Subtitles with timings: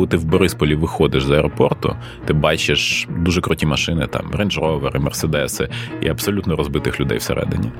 [0.00, 5.00] коли ти в Борисполі виходиш з аеропорту, ти бачиш дуже круті машини, там Range Rover,
[5.00, 5.68] Мерседеси
[6.00, 7.70] і абсолютно розбитих людей всередині.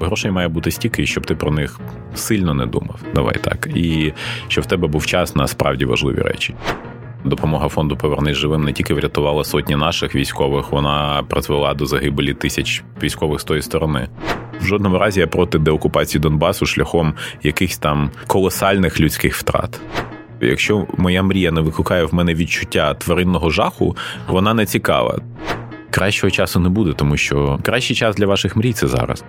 [0.00, 1.80] Грошей має бути стільки, щоб ти про них
[2.14, 3.00] сильно не думав.
[3.14, 3.68] Давай так.
[3.74, 4.12] І
[4.48, 6.54] щоб в тебе був час на справді важливі речі.
[7.24, 12.82] Допомога фонду Повернись живим не тільки врятувала сотні наших військових, вона призвела до загибелі тисяч
[13.02, 14.08] військових з тої сторони.
[14.60, 19.80] В жодному разі я проти деокупації Донбасу шляхом якихось там колосальних людських втрат.
[20.40, 23.96] Якщо моя мрія не викликає в мене відчуття тваринного жаху,
[24.28, 25.20] вона не цікава.
[25.90, 29.24] Кращого часу не буде, тому що кращий час для ваших мрій це зараз.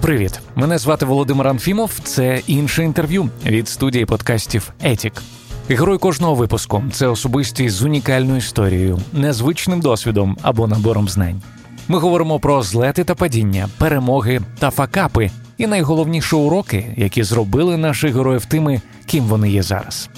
[0.00, 1.90] Привіт, мене звати Володимир Анфімов.
[2.02, 5.12] Це інше інтерв'ю від студії подкастів Етік.
[5.68, 11.42] Герой кожного випуску це особистість з унікальною історією, незвичним досвідом або набором знань.
[11.88, 18.14] Ми говоримо про злети та падіння, перемоги та факапи, і найголовніші уроки, які зробили наших
[18.14, 20.10] героїв тими, ким вони є зараз.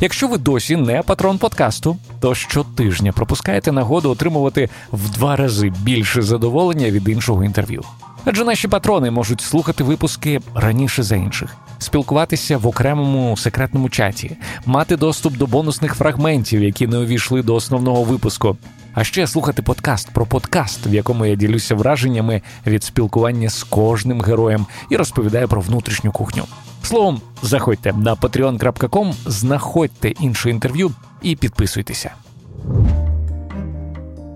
[0.00, 6.22] Якщо ви досі не патрон подкасту, то щотижня пропускаєте нагоду отримувати в два рази більше
[6.22, 7.82] задоволення від іншого інтерв'ю.
[8.24, 14.96] Адже наші патрони можуть слухати випуски раніше за інших, спілкуватися в окремому секретному чаті, мати
[14.96, 18.56] доступ до бонусних фрагментів, які не увійшли до основного випуску.
[18.94, 24.20] А ще слухати подкаст про подкаст, в якому я ділюся враженнями від спілкування з кожним
[24.20, 26.44] героєм і розповідаю про внутрішню кухню.
[26.86, 32.12] Словом, заходьте на patreon.com, знаходьте інше інтерв'ю і підписуйтеся.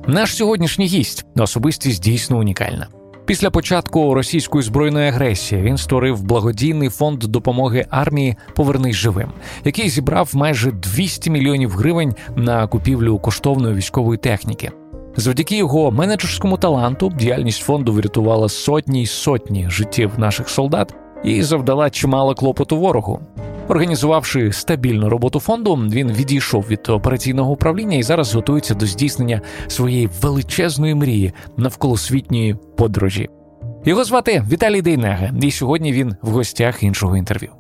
[0.06, 2.86] Наш сьогоднішній гість особистість дійсно унікальна.
[3.26, 9.28] Після початку російської збройної агресії він створив благодійний фонд допомоги армії Повернись живим,
[9.64, 14.70] який зібрав майже 200 мільйонів гривень на купівлю коштовної військової техніки.
[15.16, 21.90] Завдяки його менеджерському таланту діяльність фонду врятувала сотні й сотні життів наших солдат і завдала
[21.90, 23.20] чимало клопоту ворогу.
[23.68, 30.08] Організувавши стабільну роботу фонду, він відійшов від операційного управління і зараз готується до здійснення своєї
[30.22, 33.28] величезної мрії навколосвітньої подорожі.
[33.84, 37.50] Його звати Віталій Дейнега, і сьогодні він в гостях іншого інтерв'ю.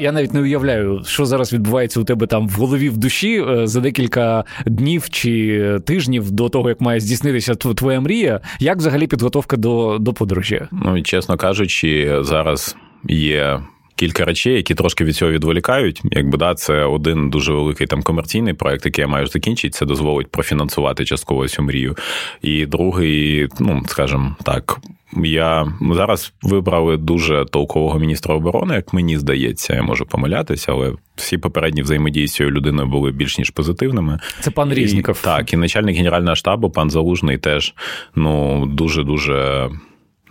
[0.00, 3.66] Я навіть не уявляю, що зараз відбувається у тебе там в голові в душі е,
[3.66, 8.40] за декілька днів чи тижнів до того, як має здійснитися твоя мрія.
[8.60, 10.62] Як взагалі підготовка до, до подорожі?
[10.72, 12.76] Ну чесно кажучи, зараз
[13.08, 13.60] є
[13.98, 16.02] кілька речей, які трошки від цього відволікають.
[16.04, 19.70] Якби да, це один дуже великий там комерційний проект, який я маю закінчити.
[19.70, 21.96] Це дозволить профінансувати частково цю мрію.
[22.42, 24.80] І другий, ну скажімо так.
[25.24, 31.38] Я зараз вибрали дуже толкового міністра оборони, як мені здається, я можу помилятися, але всі
[31.38, 34.18] попередні взаємодії з цією людиною були більш ніж позитивними.
[34.40, 35.18] Це пан Різніков.
[35.22, 37.74] І, так, і начальник генерального штабу, пан Залужний, теж
[38.14, 39.68] ну дуже дуже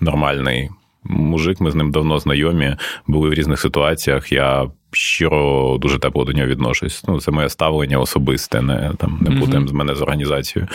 [0.02, 0.70] нормальний
[1.10, 2.76] мужик, ми з ним давно знайомі,
[3.08, 4.32] були в різних ситуаціях.
[4.32, 7.04] Я щиро дуже тепло до нього відношусь.
[7.08, 9.70] Ну, це моє ставлення особисте, не там не будемо mm-hmm.
[9.70, 10.68] з мене з організацією.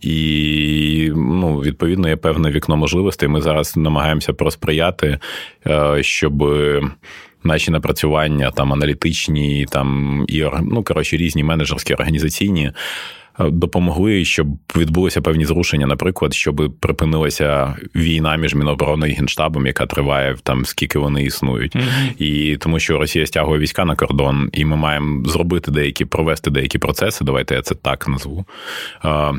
[0.00, 3.28] І ну, відповідно є певне вікно можливостей.
[3.28, 5.18] Ми зараз намагаємося просприяти,
[5.66, 6.54] е, щоб.
[7.44, 12.72] Наші напрацювання там аналітичні, там і ну коротше різні менеджерські організаційні
[13.38, 20.36] допомогли, щоб відбулися певні зрушення, наприклад, щоб припинилася війна між Мінобороною і Генштабом, яка триває
[20.42, 22.22] там скільки вони існують, mm-hmm.
[22.22, 26.78] і тому, що Росія стягує війська на кордон, і ми маємо зробити деякі провести деякі
[26.78, 27.24] процеси.
[27.24, 28.44] Давайте я це так назву.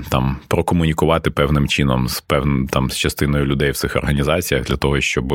[0.09, 5.01] Там прокомунікувати певним чином з певним там з частиною людей в цих організаціях для того,
[5.01, 5.33] щоб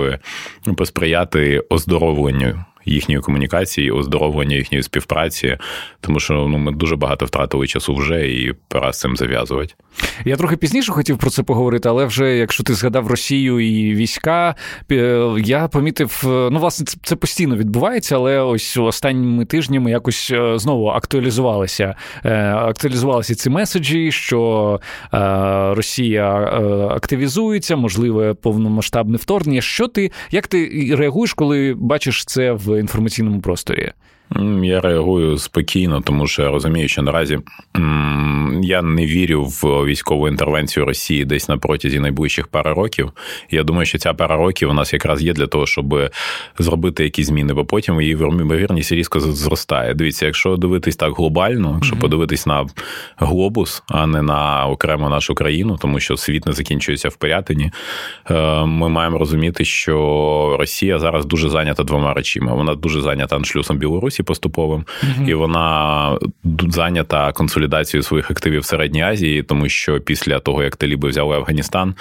[0.66, 5.59] ну, посприяти оздоровленню їхньої комунікації, оздоровлення їхньої співпраці,
[6.00, 9.75] тому що ну ми дуже багато втратили часу вже і пора з цим зав'язувати.
[10.25, 14.55] Я трохи пізніше хотів про це поговорити, але вже якщо ти згадав Росію і війська,
[15.38, 21.94] я помітив, ну власне, це постійно відбувається, але ось останніми тижнями якось е, знову актуалізувалися.
[22.25, 24.81] Е, актуалізувалися ці меседжі, що
[25.15, 25.19] е,
[25.75, 26.32] Росія
[26.91, 29.61] активізується, можливе повномасштабне вторгнення.
[29.61, 33.93] Що ти як ти реагуєш, коли бачиш це в інформаційному просторі?
[34.62, 37.38] Я реагую спокійно, тому що я розумію, що наразі
[38.62, 43.12] я не вірю в військову інтервенцію Росії десь на протязі найближчих пари років.
[43.50, 46.11] Я думаю, що ця пара років у нас якраз є для того, щоб
[46.58, 49.94] зробити якісь зміни, бо потім її ймовірність різко зростає.
[49.94, 52.00] Дивіться, якщо дивитись так глобально, якщо mm-hmm.
[52.00, 52.67] подивитись на
[53.17, 57.73] глобус, а не на окремо нашу країну, тому що світ не закінчується в порятині,
[58.31, 62.55] е, ми маємо розуміти, що Росія зараз дуже зайнята двома речами.
[62.55, 65.29] Вона дуже зайнята аншлюсом Білорусі поступовим, mm-hmm.
[65.29, 66.19] і вона
[66.69, 71.94] зайнята консолідацією своїх активів в Середній Азії, тому що після того, як Таліби взяли Афганістан.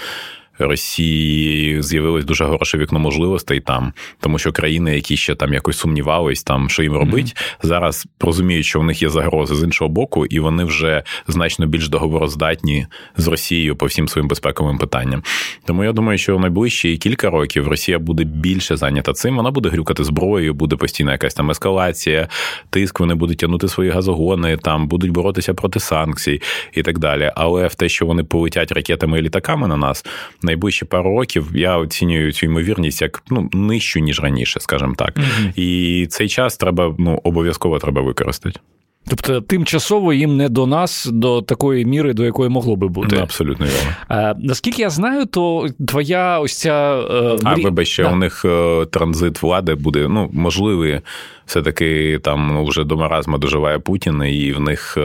[0.59, 6.43] Росії з'явилось дуже хороше вікно можливостей там, тому що країни, які ще там якось сумнівались,
[6.43, 7.67] там що їм робить, mm-hmm.
[7.67, 11.89] зараз розуміють, що в них є загрози з іншого боку, і вони вже значно більш
[11.89, 15.23] договороздатні з Росією по всім своїм безпековим питанням.
[15.65, 19.35] Тому я думаю, що в найближчі кілька років Росія буде більше зайнята цим.
[19.35, 22.27] Вона буде грюкати зброєю, буде постійна якась там ескалація,
[22.69, 22.99] тиск.
[22.99, 26.41] Вони будуть тягнути свої газогони, там будуть боротися проти санкцій
[26.73, 27.31] і так далі.
[27.35, 30.05] Але в те, що вони полетять ракетами і літаками на нас
[30.43, 35.17] найближчі пару років я оцінюю цю ймовірність як ну нижчу ніж раніше, скажімо так.
[35.17, 35.59] Mm-hmm.
[35.59, 38.59] І цей час треба ну обов'язково треба використати.
[39.07, 43.15] Тобто тимчасово їм не до нас до такої міри, до якої могло би бути.
[43.15, 43.95] Абсолютно вірно.
[44.07, 46.99] А, Наскільки я знаю, то твоя ось ця.
[47.11, 48.11] Е, а вибач, ще да.
[48.11, 51.01] у них е, транзит влади буде ну можливий
[51.45, 55.01] все-таки там ну, вже до маразма доживає Путін, і в них е,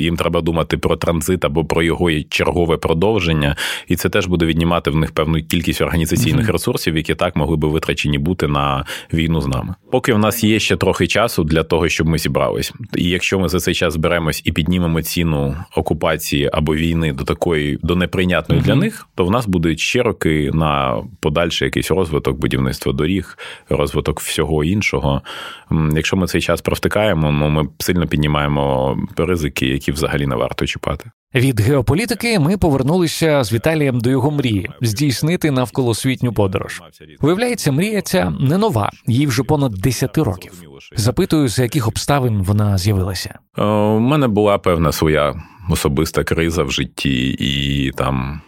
[0.00, 3.56] їм треба думати про транзит або про його чергове продовження,
[3.88, 6.52] і це теж буде віднімати в них певну кількість організаційних mm-hmm.
[6.52, 9.74] ресурсів, які так могли би витрачені бути на війну з нами.
[9.90, 12.72] Поки в нас є ще трохи часу для того, щоб ми зібрались.
[12.96, 17.78] І якщо ми за цей час зберемось і піднімемо ціну окупації або війни до такої
[17.82, 18.64] до неприйнятної mm-hmm.
[18.64, 23.38] для них, то в нас будуть ще роки на подальший якийсь розвиток будівництва доріг,
[23.68, 25.22] розвиток всього іншого.
[25.92, 31.10] Якщо ми цей час провтикаємо, ну ми сильно піднімаємо ризики, які взагалі не варто чіпати.
[31.34, 36.82] Від геополітики ми повернулися з Віталієм до його мрії здійснити навколосвітню подорож.
[37.20, 40.52] Виявляється, мрія ця не нова, їй вже понад 10 років.
[40.96, 43.38] Запитую, з яких обставин вона з'явилася.
[43.58, 45.34] Е, у мене була певна своя
[45.70, 48.40] особиста криза в житті, і там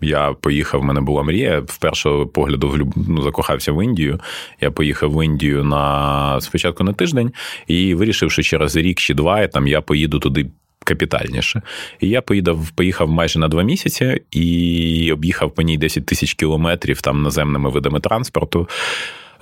[0.00, 1.60] я поїхав, в мене була мрія.
[1.60, 4.20] В першого погляду ну, закохався в Індію.
[4.60, 7.32] Я поїхав в Індію на спочатку на тиждень
[7.66, 10.46] і вирішив, що через рік чи два там я поїду туди.
[10.84, 11.62] Капітальніше.
[12.00, 17.00] І я поїдав, поїхав майже на два місяці і об'їхав по ній 10 тисяч кілометрів
[17.00, 18.68] там наземними видами транспорту.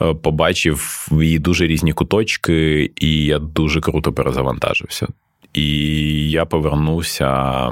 [0.03, 5.09] Е, побачив її дуже різні куточки, і я дуже круто перезавантажився.
[5.59, 7.71] І я повернувся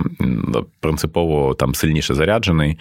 [0.80, 2.78] принципово там сильніше заряджений.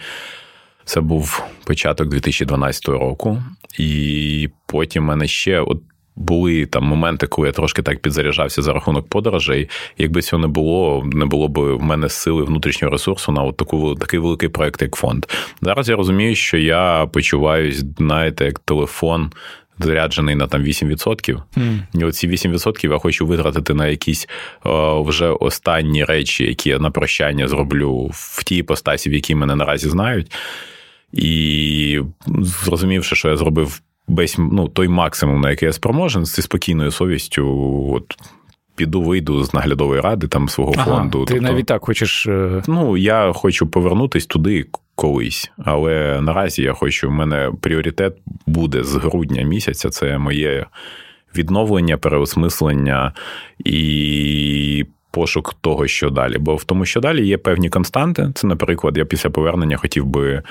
[0.84, 3.42] Це був початок 2012 року,
[3.78, 5.82] і потім в мене ще от
[6.16, 9.68] були там моменти, коли я трошки так підзаряджався за рахунок подорожей.
[9.98, 13.94] Якби цього не було, не було б в мене сили внутрішнього ресурсу на от таку
[13.94, 15.26] такий великий проект, як фонд.
[15.62, 19.32] Зараз я розумію, що я почуваюсь, знаєте, як телефон
[19.78, 21.42] заряджений на там 8%.
[21.56, 21.78] Mm.
[21.94, 24.28] І оці 8% я хочу витратити на якісь
[24.64, 29.56] о, вже останні речі, які я на прощання зроблю в тій постасі, в якій мене
[29.56, 30.32] наразі знають.
[31.12, 32.00] І
[32.42, 37.46] зрозумівши, що я зробив весь ну, той максимум, на який я спроможен, зі спокійною совістю.
[37.94, 38.16] от,
[38.76, 41.24] Піду вийду з наглядової ради там свого ага, фонду.
[41.24, 42.26] Ти тобто, навіть так хочеш.
[42.26, 45.50] Е, ну, я хочу повернутись туди, колись.
[45.58, 49.90] Але наразі я хочу, в мене пріоритет буде з грудня місяця.
[49.90, 50.66] Це моє
[51.36, 53.12] відновлення, переосмислення
[53.64, 54.86] і.
[55.10, 56.38] Пошук того, що далі.
[56.38, 58.30] Бо в тому, що далі є певні константи.
[58.34, 60.42] Це, наприклад, я після повернення хотів би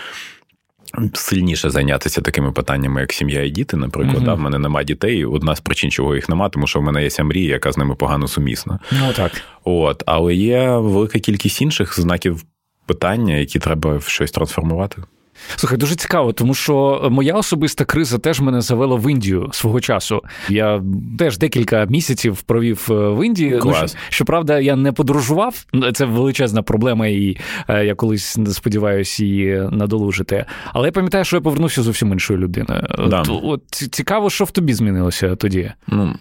[1.13, 3.77] сильніше зайнятися такими питаннями, як сім'я і діти.
[3.77, 4.25] Наприклад, mm-hmm.
[4.25, 5.25] да, в мене немає дітей.
[5.25, 7.77] Одна з причин, чого їх немає, тому що в мене є ця мрія, яка з
[7.77, 8.79] ними погано сумісна.
[8.91, 9.31] Ну так.
[9.63, 12.43] От, але є велика кількість інших знаків
[12.85, 15.03] питання, які треба в щось трансформувати.
[15.55, 20.21] Слухай, дуже цікаво, тому що моя особиста криза теж мене завела в Індію свого часу.
[20.49, 20.81] Я
[21.19, 23.51] теж декілька місяців провів е, в Індії.
[23.51, 23.93] Ну, Клас.
[23.93, 25.65] Ну, щоправда, я не подорожував.
[25.93, 27.37] Це величезна проблема, і
[27.67, 30.45] е, я колись сподіваюся її надолужити.
[30.73, 32.83] Але я пам'ятаю, що я повернувся зовсім іншою людиною.
[33.09, 33.21] Да.
[33.21, 35.71] От, от цікаво, що в тобі змінилося тоді.
[35.87, 36.15] Ну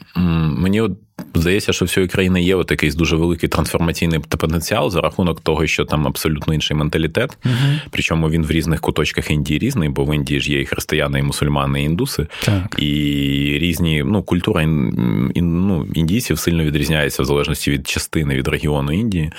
[0.58, 0.92] мені от
[1.34, 5.66] Здається, що в цієї країни є от якийсь дуже великий трансформаційний потенціал за рахунок того,
[5.66, 7.30] що там абсолютно інший менталітет.
[7.30, 7.80] Uh-huh.
[7.90, 11.22] Причому він в різних куточках Індії різний, бо в Індії ж є і християни, і
[11.22, 12.76] мусульмани, і індуси, так.
[12.78, 12.84] і
[13.58, 19.32] різні ну, культура ін, ну, індійців сильно відрізняється в залежності від частини від регіону Індії.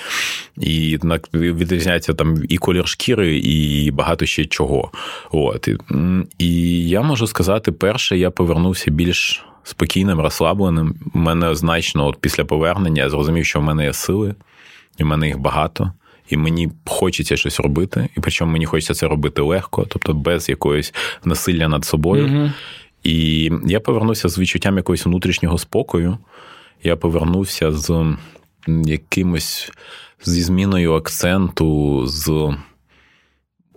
[0.60, 0.98] І
[1.34, 4.90] відрізняється там і колір шкіри, і багато ще чого.
[5.30, 5.68] От.
[6.38, 10.94] І я можу сказати, перше, я повернувся більш спокійним, розслабленим.
[11.14, 14.34] У мене значно от після повернення я зрозумів, що в мене є сили,
[14.98, 15.92] і в мене їх багато.
[16.28, 20.94] І мені хочеться щось робити, і причому мені хочеться це робити легко, тобто без якоїсь
[21.24, 22.26] насилля над собою.
[22.26, 22.52] Mm-hmm.
[23.02, 26.18] І я повернувся з відчуттям якогось внутрішнього спокою.
[26.82, 28.16] Я повернувся з
[28.66, 29.72] якимось
[30.24, 32.54] зі зміною акценту, з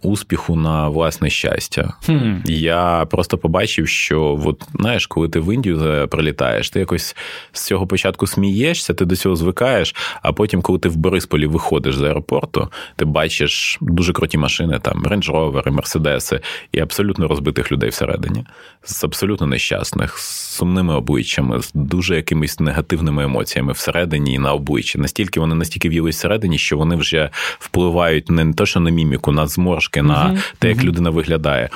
[0.02, 1.94] успіху на власне щастя.
[2.06, 2.36] Хм.
[2.46, 7.16] Я просто побачив, що от, знаєш, коли ти в Індію прилітаєш, ти якось
[7.52, 11.96] з цього початку смієшся, ти до цього звикаєш, а потім, коли ти в Борисполі виходиш
[11.96, 16.40] з аеропорту, ти бачиш дуже круті машини, там рейндж-ровери, мерседеси
[16.72, 18.46] і абсолютно розбитих людей всередині,
[18.84, 24.98] з абсолютно нещасних, з сумними обличчями, з дуже якимись негативними емоціями всередині і на обличчі.
[24.98, 27.30] Настільки вони настільки в'їлись всередині, що вони вже
[27.60, 31.70] впливають не то, що на міміку, на зморшки, на те, як людина виглядає.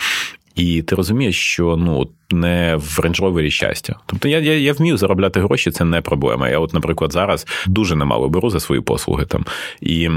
[0.55, 3.96] І ти розумієш, що ну не в рейндж щастя.
[4.05, 6.50] Тобто я я, я вмію заробляти гроші, це не проблема.
[6.50, 9.46] Я, от, наприклад, зараз дуже немало беру за свої послуги там.
[9.82, 10.10] І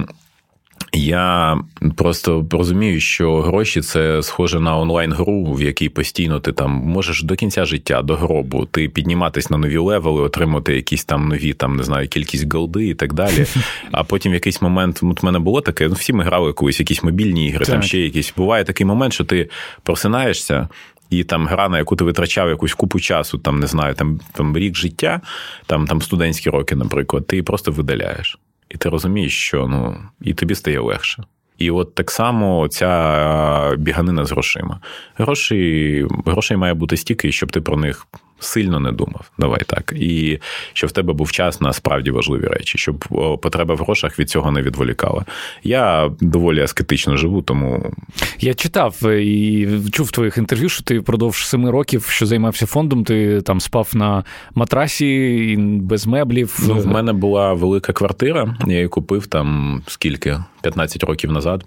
[0.97, 1.59] я
[1.97, 7.37] просто розумію, що гроші це схоже на онлайн-гру, в якій постійно ти там можеш до
[7.37, 11.83] кінця життя, до гробу, ти підніматись на нові левели, отримати якісь там нові, там не
[11.83, 13.47] знаю, кількість голди і так далі.
[13.93, 15.89] А потім в якийсь момент от в мене було таке.
[15.89, 17.75] Ну, всі ми грали колись, якісь мобільні ігри, так.
[17.75, 18.33] там ще якісь.
[18.37, 19.49] Буває такий момент, що ти
[19.83, 20.69] просинаєшся.
[21.11, 24.59] І там гра, на яку ти витрачав якусь купу часу, там не знаю, там там
[24.59, 25.21] рік життя,
[25.67, 28.39] там там студентські роки, наприклад, ти просто видаляєш.
[28.69, 31.25] І ти розумієш, що ну, і тобі стає легше.
[31.59, 34.81] І от так само ця біганина з грошима.
[35.15, 38.07] Гроші, Грошей має бути стільки, щоб ти про них
[38.39, 39.31] сильно не думав.
[39.39, 39.93] Давай так.
[39.97, 40.39] І
[40.73, 42.99] щоб в тебе був час на справді важливі речі, щоб
[43.43, 45.25] потреба в грошах від цього не відволікала.
[45.63, 47.93] Я доволі аскетично живу, тому
[48.41, 52.67] я читав е, і чув в твоїх інтерв'ю, що ти впродовж семи років, що займався
[52.67, 54.25] фондом, ти там спав на
[54.55, 56.59] матрасі без меблів.
[56.69, 58.57] Ну, в мене була велика квартира.
[58.67, 60.39] Я її купив там скільки?
[60.63, 61.65] 15 років назад.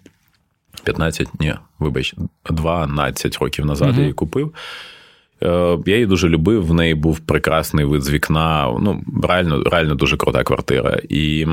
[0.84, 2.16] 15, ні, вибач,
[2.50, 3.98] 12 років назад угу.
[3.98, 4.54] я її купив.
[5.44, 6.66] Е, я її дуже любив.
[6.66, 8.78] В неї був прекрасний вид з вікна.
[8.82, 11.00] Ну, реально, реально дуже крута квартира.
[11.10, 11.48] І.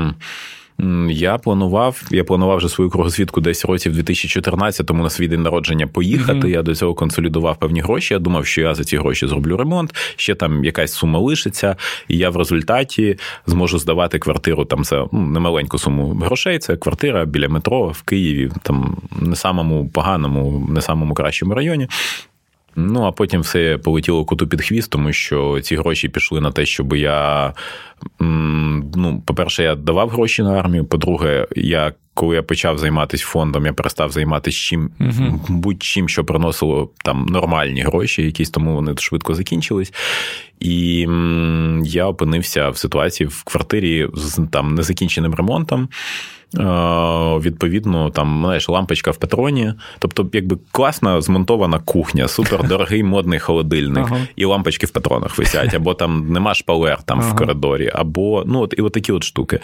[1.09, 6.39] Я планував, я планував вже свою кругосвідку десь році 2014-му на свій день народження поїхати.
[6.39, 6.49] Mm-hmm.
[6.49, 8.13] Я до цього консолідував певні гроші.
[8.13, 9.95] Я думав, що я за ці гроші зроблю ремонт.
[10.15, 11.75] Ще там якась сума лишиться,
[12.07, 16.59] і я в результаті зможу здавати квартиру там за ну, немаленьку суму грошей.
[16.59, 21.87] Це квартира біля метро в Києві, там не самому поганому, не самому кращому районі.
[22.79, 26.65] Ну, а потім все полетіло коту під хвіст, тому що ці гроші пішли на те,
[26.65, 27.53] щоб я.
[28.19, 30.85] Ну, по-перше, я давав гроші на армію.
[30.85, 36.89] По-друге, я коли я почав займатися фондом, я перестав займатися чим uh будь-чим, що приносило
[37.03, 39.93] там нормальні гроші, якісь тому вони швидко закінчились.
[40.59, 41.07] І
[41.83, 45.89] я опинився в ситуації в квартирі з там незакінченим ремонтом.
[46.55, 46.59] Е,
[47.39, 49.73] відповідно, там знаєш, лампочка в патроні.
[49.99, 54.17] Тобто, якби класна змонтована кухня, супер дорогий модний холодильник, ага.
[54.35, 57.31] і лампочки в патронах висять, або там нема шпалер там ага.
[57.31, 59.59] в коридорі, або ну от і от такі от штуки.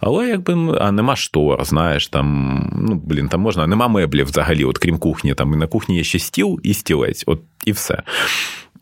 [0.00, 4.78] Але якби а нема штор, знаєш, там ну блін, там можна, нема меблів взагалі, от
[4.78, 5.34] крім кухні.
[5.34, 8.02] Там і на кухні є ще стіл і стілець, от і все.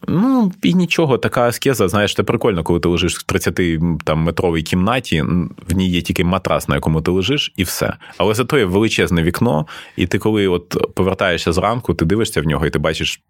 [0.09, 5.23] Ну, і нічого, така аскеза, знаєш, це прикольно, коли ти лежиш в 30-метровій кімнаті,
[5.69, 7.95] в ній є тільки матрас, на якому ти лежиш, і все.
[8.17, 9.67] Але зато є величезне вікно,
[9.97, 13.21] і ти, коли от повертаєшся зранку, ти дивишся в нього і ти бачиш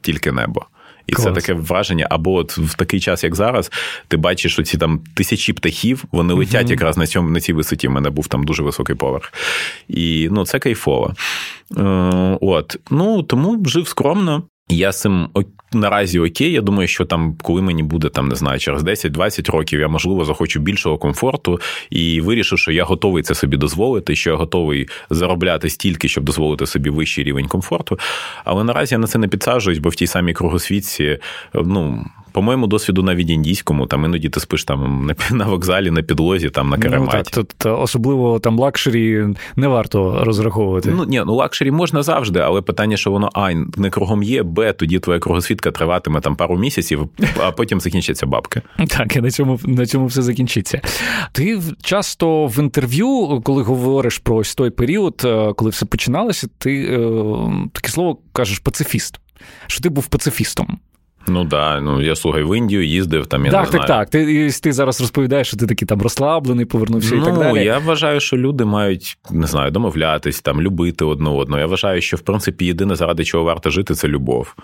[0.00, 0.66] тільки небо.
[1.06, 1.24] І Клас.
[1.24, 2.06] це таке враження.
[2.10, 3.72] Або от в такий час, як зараз,
[4.08, 7.88] ти бачиш оці там тисячі птахів, вони летять uh якраз на цьому на цій висоті.
[7.88, 9.32] У мене був там дуже високий поверх.
[9.88, 11.14] І ну, це кайфово.
[11.76, 12.76] Е, От.
[12.90, 14.42] Ну, тому жив скромно.
[14.68, 15.28] Я з цим
[15.72, 16.52] наразі окей.
[16.52, 20.24] Я думаю, що там, коли мені буде там, не знаю, через 10-20 років, я можливо
[20.24, 21.60] захочу більшого комфорту
[21.90, 26.66] і вирішу, що я готовий це собі дозволити, що я готовий заробляти стільки, щоб дозволити
[26.66, 27.98] собі вищий рівень комфорту.
[28.44, 31.18] Але наразі я на це не підсаджуюсь, бо в тій самій кругосвітці,
[31.54, 32.04] ну.
[32.32, 36.68] По моєму досвіду навіть індійському, там іноді ти спиш там на вокзалі, на підлозі, там
[36.68, 37.16] на керематі.
[37.16, 39.26] Ну, так, тут особливо там luxury
[39.56, 40.92] не варто розраховувати.
[40.96, 44.72] Ну ні, ну luxury можна завжди, але питання, що воно а не кругом є, б,
[44.72, 47.08] тоді твоя кругосвітка триватиме там пару місяців,
[47.40, 48.62] а потім закінчаться бабки.
[48.88, 50.80] Так, і на цьому на цьому все закінчиться.
[51.32, 56.82] Ти часто в інтерв'ю, коли говориш про ось той період, е, коли все починалося, ти
[56.84, 56.98] е,
[57.72, 59.20] таке слово кажеш пацифіст.
[59.66, 60.78] Що ти був пацифістом.
[61.28, 63.44] Ну да, ну я слухай, в Індію їздив там.
[63.44, 63.86] я Так, не знаю.
[63.86, 64.10] так, так.
[64.10, 67.54] Ти ти зараз розповідаєш, що ти такий там розслаблений, повернувся ну, і так далі.
[67.58, 71.60] Ну, я вважаю, що люди мають не знаю, домовлятись, там любити одне одного.
[71.60, 74.54] Я вважаю, що в принципі єдине, заради чого варто жити, це любов.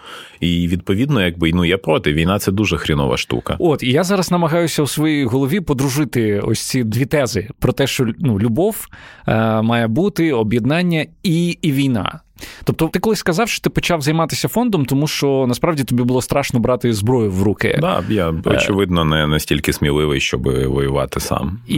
[0.41, 2.13] І відповідно, якби ну я проти.
[2.13, 3.57] Війна це дуже хрінова штука.
[3.59, 7.87] От і я зараз намагаюся у своїй голові подружити ось ці дві тези про те,
[7.87, 8.87] що ну любов
[9.29, 12.21] е, має бути об'єднання і, і війна.
[12.65, 16.61] Тобто, ти колись сказав, що ти почав займатися фондом, тому що насправді тобі було страшно
[16.61, 17.79] брати зброю в руки.
[17.81, 21.59] Так, да, я очевидно не настільки сміливий, щоб воювати сам.
[21.69, 21.77] І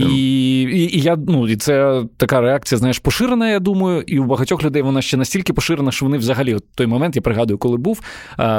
[0.61, 3.49] і, і я ну і це така реакція, знаєш, поширена.
[3.49, 6.87] Я думаю, і у багатьох людей вона ще настільки поширена, що вони взагалі от той
[6.87, 8.01] момент я пригадую, коли був.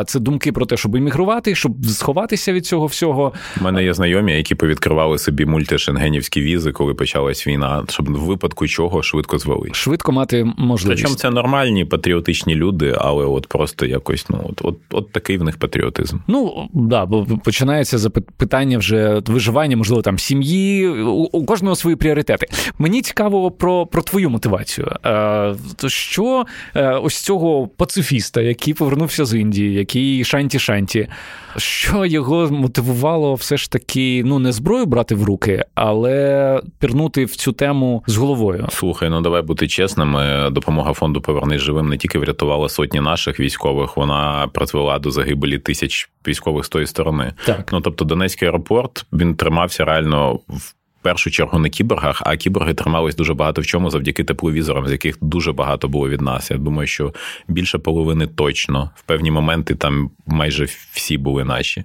[0.07, 3.33] Це думки про те, щоб іммігрувати, щоб сховатися від цього всього.
[3.61, 8.67] У мене є знайомі, які повідкривали собі мультишенгенівські візи, коли почалась війна, щоб в випадку
[8.67, 9.69] чого швидко звели.
[9.73, 11.03] Швидко мати можливість.
[11.03, 15.45] Причому це нормальні патріотичні люди, але от просто якось ну от от, от такий в
[15.45, 16.19] них патріотизм.
[16.29, 20.89] Ну да, бо починається запитання вже виживання, можливо, там сім'ї.
[20.89, 22.47] У, у кожного свої пріоритети.
[22.79, 24.87] Мені цікаво про про твою мотивацію.
[25.05, 31.09] Е, то Що е, ось цього пацифіста, який повернувся з Індії, який шанті-шанті,
[31.57, 37.37] що його мотивувало все ж таки ну не зброю брати в руки, але пірнути в
[37.37, 38.69] цю тему з головою.
[38.71, 40.51] Слухай, ну давай бути чесними.
[40.51, 46.11] Допомога фонду Повернись живим не тільки врятувала сотні наших військових, вона призвела до загибелі тисяч
[46.29, 47.33] військових з тої сторони.
[47.47, 47.73] Так.
[47.73, 50.75] Ну тобто Донецький аеропорт він тримався реально в.
[51.03, 55.19] Першу чергу на кіборгах, а кіборги тримались дуже багато в чому завдяки тепловізорам, з яких
[55.21, 56.51] дуже багато було від нас.
[56.51, 57.15] Я думаю, що
[57.49, 61.85] більше половини точно в певні моменти там майже всі були наші.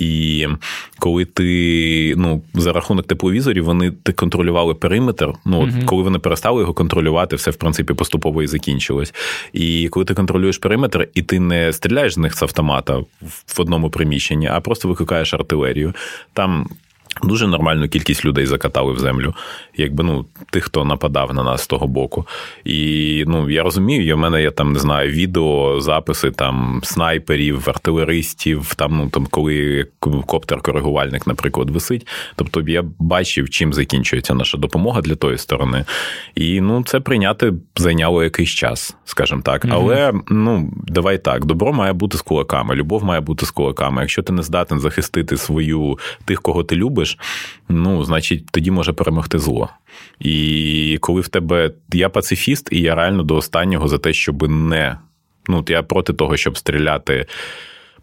[0.00, 0.46] І
[0.98, 5.32] коли ти ну за рахунок тепловізорів вони ти контролювали периметр.
[5.44, 9.14] Ну от коли вони перестали його контролювати, все в принципі поступово і закінчилось.
[9.52, 12.96] І коли ти контролюєш периметр, і ти не стріляєш з них з автомата
[13.46, 15.94] в одному приміщенні, а просто викликаєш артилерію.
[16.32, 16.68] Там
[17.22, 19.34] Дуже нормальну кількість людей закатали в землю,
[19.76, 22.26] якби ну тих, хто нападав на нас з того боку.
[22.64, 27.68] І ну я розумію, і в мене є там не знаю відео, записи там снайперів,
[27.68, 32.06] артилеристів, там ну там коли коптер-коригувальник, наприклад, висить.
[32.36, 35.84] Тобто я бачив, чим закінчується наша допомога для тої сторони.
[36.34, 39.64] І ну це прийняти зайняло якийсь час, скажімо так.
[39.64, 39.74] Mm-hmm.
[39.74, 44.00] Але ну давай так, добро має бути з кулаками, любов має бути з кулаками.
[44.00, 47.18] Якщо ти не здатен захистити свою тих, кого ти любиш любиш,
[47.68, 49.68] ну, значить, тоді може перемогти зло.
[50.20, 54.96] І коли в тебе я пацифіст, і я реально до останнього за те, щоб не.
[55.48, 57.26] Ну, я проти того, щоб стріляти,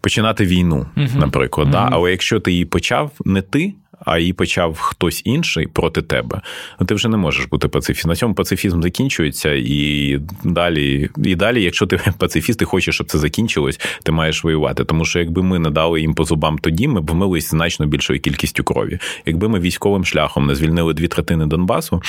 [0.00, 1.18] починати війну, uh-huh.
[1.18, 1.68] наприклад.
[1.68, 1.72] Uh-huh.
[1.72, 1.88] Да?
[1.92, 6.40] Але якщо ти її почав, не ти, а її почав хтось інший проти тебе,
[6.80, 8.08] ну ти вже не можеш бути пацифістом.
[8.08, 13.18] На цьому пацифізм закінчується, і далі, і далі, якщо ти пацифіст і хочеш, щоб це
[13.18, 14.84] закінчилось, ти маєш воювати.
[14.84, 18.20] Тому що якби ми не дали їм по зубам тоді, ми б вмились значно більшою
[18.20, 18.98] кількістю крові.
[19.26, 22.02] Якби ми військовим шляхом не звільнили дві третини Донбасу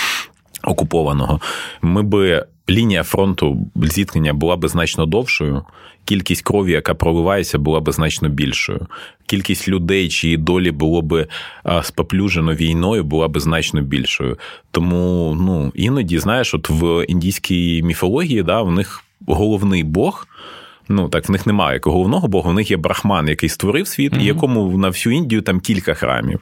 [0.63, 1.41] окупованого,
[1.81, 5.63] ми би лінія фронту зіткнення була би значно довшою.
[6.09, 8.87] Кількість крові, яка проливається, була би значно більшою.
[9.25, 11.27] Кількість людей, чиї долі було би
[11.83, 14.37] споплюжено війною, була би значно більшою.
[14.71, 20.27] Тому ну іноді, знаєш, от в індійській міфології да, в них головний Бог
[20.89, 24.13] Ну так в них немає як головного бога, в них є брахман, який створив світ,
[24.13, 24.21] mm-hmm.
[24.21, 26.39] і якому на всю Індію там кілька храмів.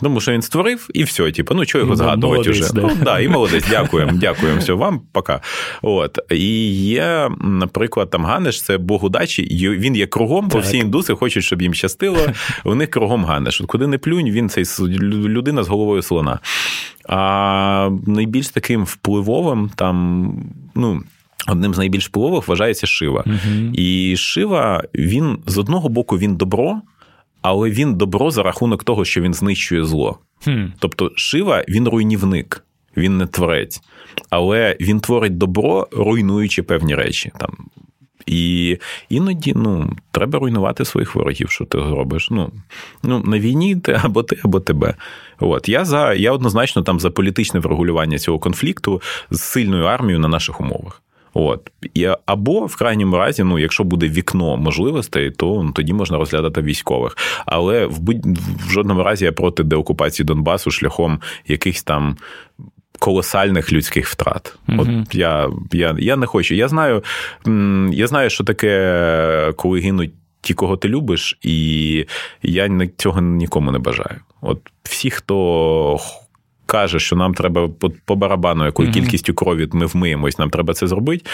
[0.00, 2.74] Тому що він створив, і все, типу, ну чого його згадувати молодець, вже?
[2.74, 2.80] Да.
[2.80, 4.58] Ну, да, І молодець, дякуємо, дякуємо.
[4.58, 5.40] Все, вам пока.
[5.82, 6.18] От.
[6.30, 9.42] І є, наприклад, там Ганеш, це Бог удачі,
[9.78, 12.18] він є кругом, бо всі індуси хочуть, щоб їм щастило.
[12.64, 13.60] У них кругом Ганеш.
[13.60, 16.38] От Куди не плюнь, він цей людина з головою слона.
[17.08, 20.34] А найбільш таким впливовим там,
[20.74, 21.02] ну.
[21.50, 23.24] Одним з найбільш впливових вважається Шива.
[23.26, 26.80] uh І Шива, він з одного боку він добро,
[27.42, 30.18] але він добро за рахунок того, що він знищує зло.
[30.46, 32.64] uh Тобто, Шива він руйнівник,
[32.96, 33.82] він не творець,
[34.30, 37.32] але він творить добро, руйнуючи певні речі.
[37.38, 37.56] Там.
[38.26, 42.30] І іноді ну, треба руйнувати своїх ворогів, що ти зробиш.
[42.30, 42.52] Ну,
[43.02, 44.94] ну На війні ти або ти, або тебе.
[45.40, 50.28] От Я за я однозначно там за політичне врегулювання цього конфлікту з сильною армією на
[50.28, 51.02] наших умовах.
[51.34, 56.18] От і або в крайньому разі, ну якщо буде вікно можливостей, то ну, тоді можна
[56.18, 57.16] розглядати військових.
[57.46, 58.26] Але в будь
[58.66, 62.16] в жодному разі я проти деокупації Донбасу шляхом якихось там.
[62.98, 64.58] Колосальних людських втрат.
[64.78, 66.54] От я я, я не хочу.
[66.54, 67.04] Я знаю,
[67.92, 72.06] я знаю, що таке, коли гинуть ті, кого ти любиш, і
[72.42, 74.20] я цього нікому не бажаю.
[74.40, 75.98] От всі, хто
[76.70, 80.74] каже, що нам треба по, по барабану, якою mm кількістю крові ми вмиємось, нам треба
[80.74, 81.24] це зробити.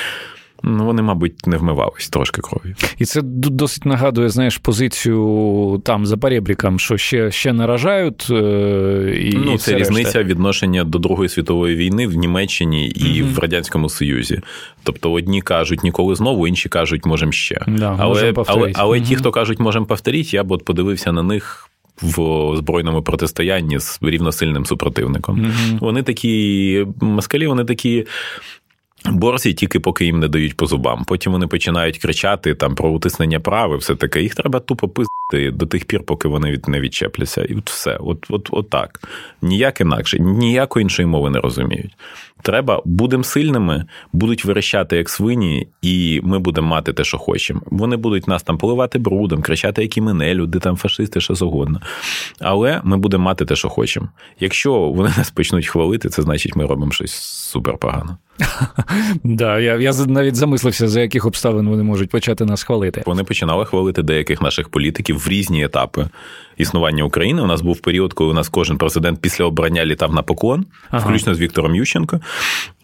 [0.62, 2.74] Ну, вони, мабуть, не вмивались трошки крові.
[2.98, 8.26] І це досить нагадує, знаєш, позицію там за перебріком, що ще ще наражають.
[8.30, 10.22] Е, і Ну, це різниця решта.
[10.22, 13.30] відношення до Другої світової війни в Німеччині і угу.
[13.34, 14.40] в Радянському Союзі.
[14.82, 17.64] Тобто одні кажуть ніколи знову, інші кажуть, можемо ще.
[17.66, 19.06] Да, але але, але угу.
[19.06, 21.70] ті, хто кажуть, можемо повторити, я б от подивився на них
[22.02, 25.40] в збройному протистоянні з рівносильним супротивником.
[25.40, 25.78] Mm-hmm.
[25.78, 28.06] Вони такі москалі, вони такі.
[29.04, 31.04] Борзі тільки поки їм не дають по зубам.
[31.04, 34.22] Потім вони починають кричати там про утиснення прав і все таке.
[34.22, 37.44] Їх треба тупо пиздити до тих пір, поки вони від не відчепляться.
[37.44, 37.96] І от все.
[38.00, 39.08] От, от, от так.
[39.42, 41.92] Ніяк інакше, ніякої іншої мови не розуміють.
[42.42, 47.60] Треба, будемо сильними, будуть верещати як свині, і ми будемо мати те, що хочемо.
[47.66, 51.80] Вони будуть нас там поливати брудом, кричати, які ми не люди, там фашисти, що завгодно.
[52.40, 54.08] Але ми будемо мати те, що хочемо.
[54.40, 58.18] Якщо вони нас почнуть хвалити, це значить, ми робимо щось супер погано.
[59.24, 63.02] Да, я я навіть замислився, за яких обставин вони можуть почати нас хвалити.
[63.06, 66.08] Вони починали хвалити деяких наших політиків в різні етапи
[66.56, 67.42] існування України.
[67.42, 71.06] У нас був період, коли у нас кожен президент після обрання літав на поклон, ага.
[71.06, 72.20] включно з Віктором Ющенко.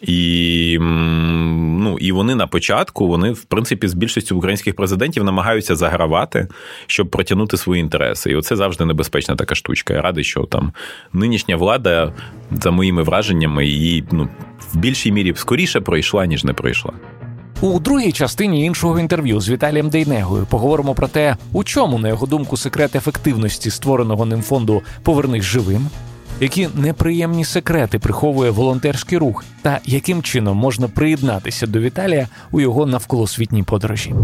[0.00, 6.48] І ну, і вони на початку, вони, в принципі, з більшістю українських президентів намагаються загравати,
[6.86, 8.30] щоб протягнути свої інтереси.
[8.30, 9.94] І оце завжди небезпечна така штучка.
[9.94, 10.72] Я радий, що там
[11.12, 12.12] нинішня влада,
[12.50, 14.28] за моїми враженнями, її ну,
[14.72, 16.92] в більшій мірі скоріше пройшла, ніж не пройшла.
[17.62, 22.26] У другій частині іншого інтерв'ю з Віталієм Дейнегою поговоримо про те, у чому, на його
[22.26, 25.88] думку, секрет ефективності створеного ним фонду Повернись живим,
[26.42, 32.86] які неприємні секрети приховує волонтерський рух, та яким чином можна приєднатися до Віталія у його
[32.86, 34.14] навколосвітній подорожі.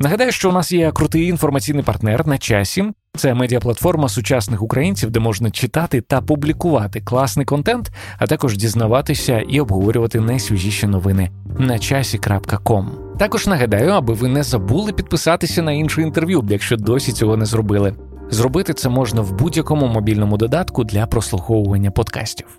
[0.00, 2.84] Нагадаю, що у нас є крутий інформаційний партнер на часі.
[3.16, 9.60] Це медіаплатформа сучасних українців, де можна читати та публікувати класний контент, а також дізнаватися і
[9.60, 12.90] обговорювати найсвіжіші новини на часі.ком.
[13.18, 18.07] Також нагадаю, аби ви не забули підписатися на інше інтерв'ю, якщо досі цього не зробили.
[18.30, 22.58] Зробити це можна в будь-якому мобільному додатку для прослуховування подкастів.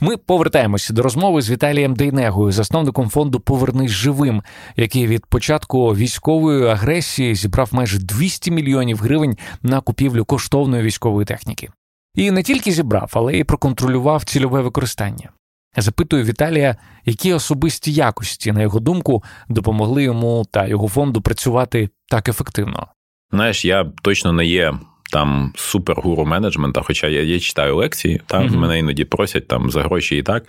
[0.00, 4.42] Ми повертаємося до розмови з Віталієм Дейнегою, засновником фонду Повернись живим,
[4.76, 11.68] який від початку військової агресії зібрав майже 200 мільйонів гривень на купівлю коштовної військової техніки.
[12.14, 15.30] І не тільки зібрав, але й проконтролював цільове використання.
[15.76, 22.28] Запитую Віталія, які особисті якості, на його думку, допомогли йому та його фонду працювати так
[22.28, 22.86] ефективно.
[23.32, 24.74] Знаєш, я точно не є
[25.12, 28.56] там супергуру менеджмента, хоча я я читаю лекції, там mm-hmm.
[28.56, 30.48] мене іноді просять там за гроші і так.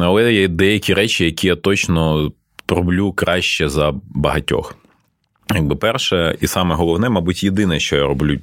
[0.00, 2.32] Але є деякі речі, які я точно
[2.68, 4.76] роблю краще за багатьох.
[5.54, 8.38] Якби перше, і саме головне, мабуть, єдине, що я роблю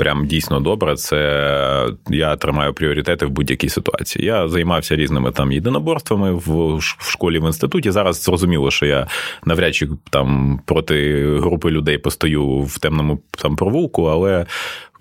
[0.00, 4.24] прям дійсно добре, це я тримаю пріоритети в будь-якій ситуації.
[4.24, 7.90] Я займався різними там єдиноборствами в школі в інституті.
[7.90, 9.06] Зараз зрозуміло, що я
[9.44, 14.46] навряд чи там проти групи людей постою в темному там провулку, але.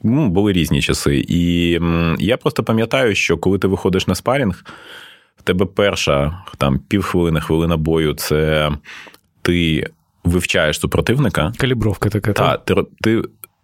[0.03, 1.25] Ну, були різні часи.
[1.27, 1.71] І
[2.19, 4.63] я просто пам'ятаю, що коли ти виходиш на спарінг,
[5.37, 8.71] в тебе перша там півхвилини, хвилина бою це
[9.41, 9.87] ти
[10.23, 11.53] вивчаєш супротивника.
[11.57, 12.33] Калібровка така.
[12.33, 13.21] Та, ти, ти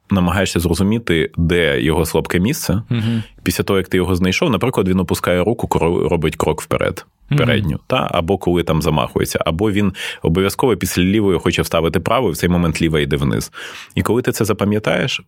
[0.10, 2.82] намагаєшся зрозуміти, де його слабке місце.
[2.92, 3.22] Угу.
[3.44, 7.06] Після того, як ти його знайшов, наприклад, він опускає руку, робить крок вперед.
[7.30, 7.88] Передню, mm-hmm.
[7.88, 12.38] та або коли там замахується, або він обов'язково після лівої хоче вставити праву, і в
[12.38, 13.52] цей момент ліва йде вниз.
[13.96, 15.22] І коли ти це запам'ятаєш,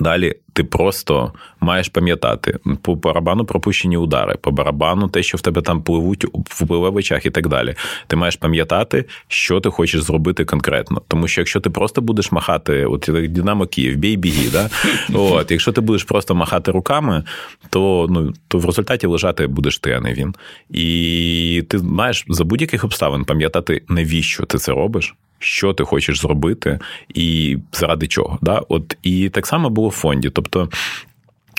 [0.00, 5.62] Далі ти просто маєш пам'ятати по барабану пропущені удари, по барабану те, що в тебе
[5.62, 7.74] там пливуть впливе в очах і так далі.
[8.06, 11.02] Ти маєш пам'ятати, що ти хочеш зробити конкретно.
[11.08, 14.70] Тому що якщо ти просто будеш махати, от Динамо Київ, бій біги, да?
[15.14, 17.24] от, якщо ти будеш просто махати руками,
[17.70, 20.34] то ну, то в результаті лежати будеш ти, а не він.
[20.70, 26.78] І ти маєш за будь-яких обставин пам'ятати, навіщо ти це робиш що ти хочеш зробити,
[27.14, 28.38] і заради чого.
[28.42, 28.62] Да?
[28.68, 30.30] От І так само було в фонді.
[30.30, 30.68] Тобто.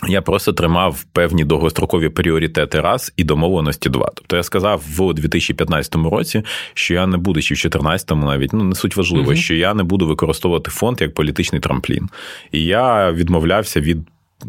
[0.08, 4.12] Я просто тримав певні довгострокові пріоритети раз і домовленості два.
[4.16, 8.64] Тобто я сказав в 2015 році, що я не буду, чи в 2014 навіть ну
[8.64, 12.10] не суть важливо, uh що я не буду використовувати фонд як політичний трамплін.
[12.52, 13.98] І я відмовлявся від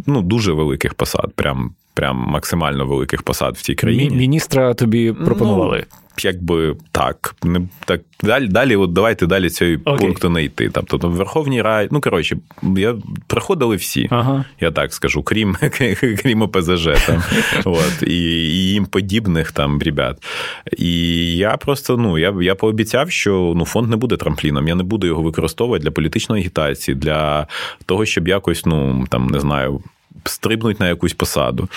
[0.07, 4.17] ну дуже великих посад, прям прям максимально великих посад в цій країні.
[4.17, 5.87] Міністра тобі ну, пропонували.
[5.91, 7.35] Ну, якби так.
[7.43, 9.99] Не так далі, далі, от давайте далі цього okay.
[9.99, 10.71] пункту не йти.
[10.73, 12.37] Тобто там Верховній Раді, ну коротше,
[12.77, 14.45] я приходили всі, ага.
[14.61, 15.57] я так скажу, крім
[16.23, 17.23] крім ОПЗЖ там,
[17.65, 20.25] от, і, і їм подібних там ребят.
[20.79, 24.83] І я просто ну я я пообіцяв, що ну фонд не буде трампліном, я не
[24.83, 27.47] буду його використовувати для політичної агітації, для
[27.87, 29.83] того, щоб якось, ну там не знаю
[30.29, 31.69] стрибнуть на якусь посаду.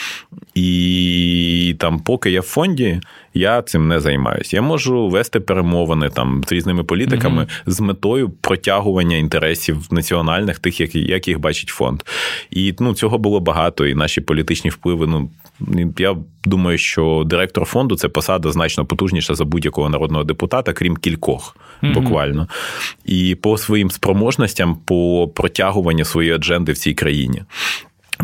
[0.56, 3.02] І там, поки я в фонді,
[3.34, 4.56] я цим не займаюся.
[4.56, 7.72] Я можу вести перемовини там з різними політиками mm-hmm.
[7.72, 12.04] з метою протягування інтересів національних, тих, як, як їх бачить фонд.
[12.50, 15.08] І ну, цього було багато, і наші політичні впливи.
[15.08, 15.30] Ну
[15.98, 21.56] я думаю, що директор фонду це посада значно потужніша за будь-якого народного депутата, крім кількох,
[21.84, 21.94] mm-hmm.
[21.94, 22.48] буквально.
[23.06, 27.42] І по своїм спроможностям, по протягуванню своєї адженди в цій країні.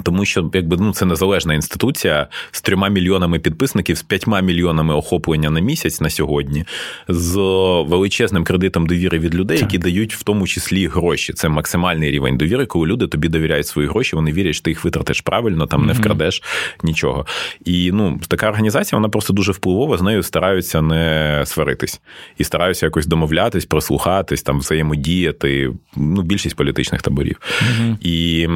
[0.04, 5.50] Тому що якби ну це незалежна інституція з трьома мільйонами підписників, з п'ятьма мільйонами охоплення
[5.50, 6.66] на місяць на сьогодні,
[7.08, 7.36] з
[7.88, 9.74] величезним кредитом довіри від людей, так.
[9.74, 11.34] які дають в тому числі гроші.
[11.34, 14.84] Це максимальний рівень довіри, коли люди тобі довіряють свої гроші, вони вірять, що ти їх
[14.84, 16.44] витратиш правильно, там не вкрадеш
[16.84, 17.26] нічого.
[17.66, 19.98] І ну така організація, вона просто дуже впливова.
[19.98, 22.02] З нею стараються не сваритись
[22.38, 25.72] і стараються якось домовлятись, прослухатись, там взаємодіяти.
[25.96, 27.40] Ну, більшість політичних таборів.
[28.02, 28.48] І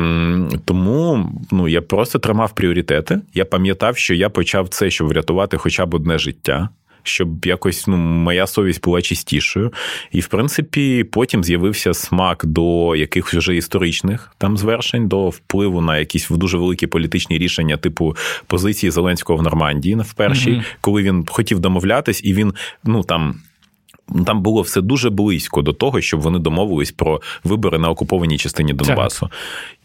[0.65, 3.21] тому ну я просто тримав пріоритети.
[3.33, 6.69] Я пам'ятав, що я почав це, щоб врятувати хоча б одне життя.
[7.03, 9.73] Щоб якось ну, моя совість була чистішою.
[10.11, 15.97] І, в принципі, потім з'явився смак до якихось вже історичних там звершень, до впливу на
[15.97, 18.15] якісь дуже великі політичні рішення, типу
[18.47, 23.35] позиції Зеленського в Нормандії в першій, коли він хотів домовлятись, і він ну там
[24.25, 28.73] там було все дуже близько до того, щоб вони домовились про вибори на окупованій частині
[28.73, 29.27] Донбасу.
[29.27, 29.37] Так.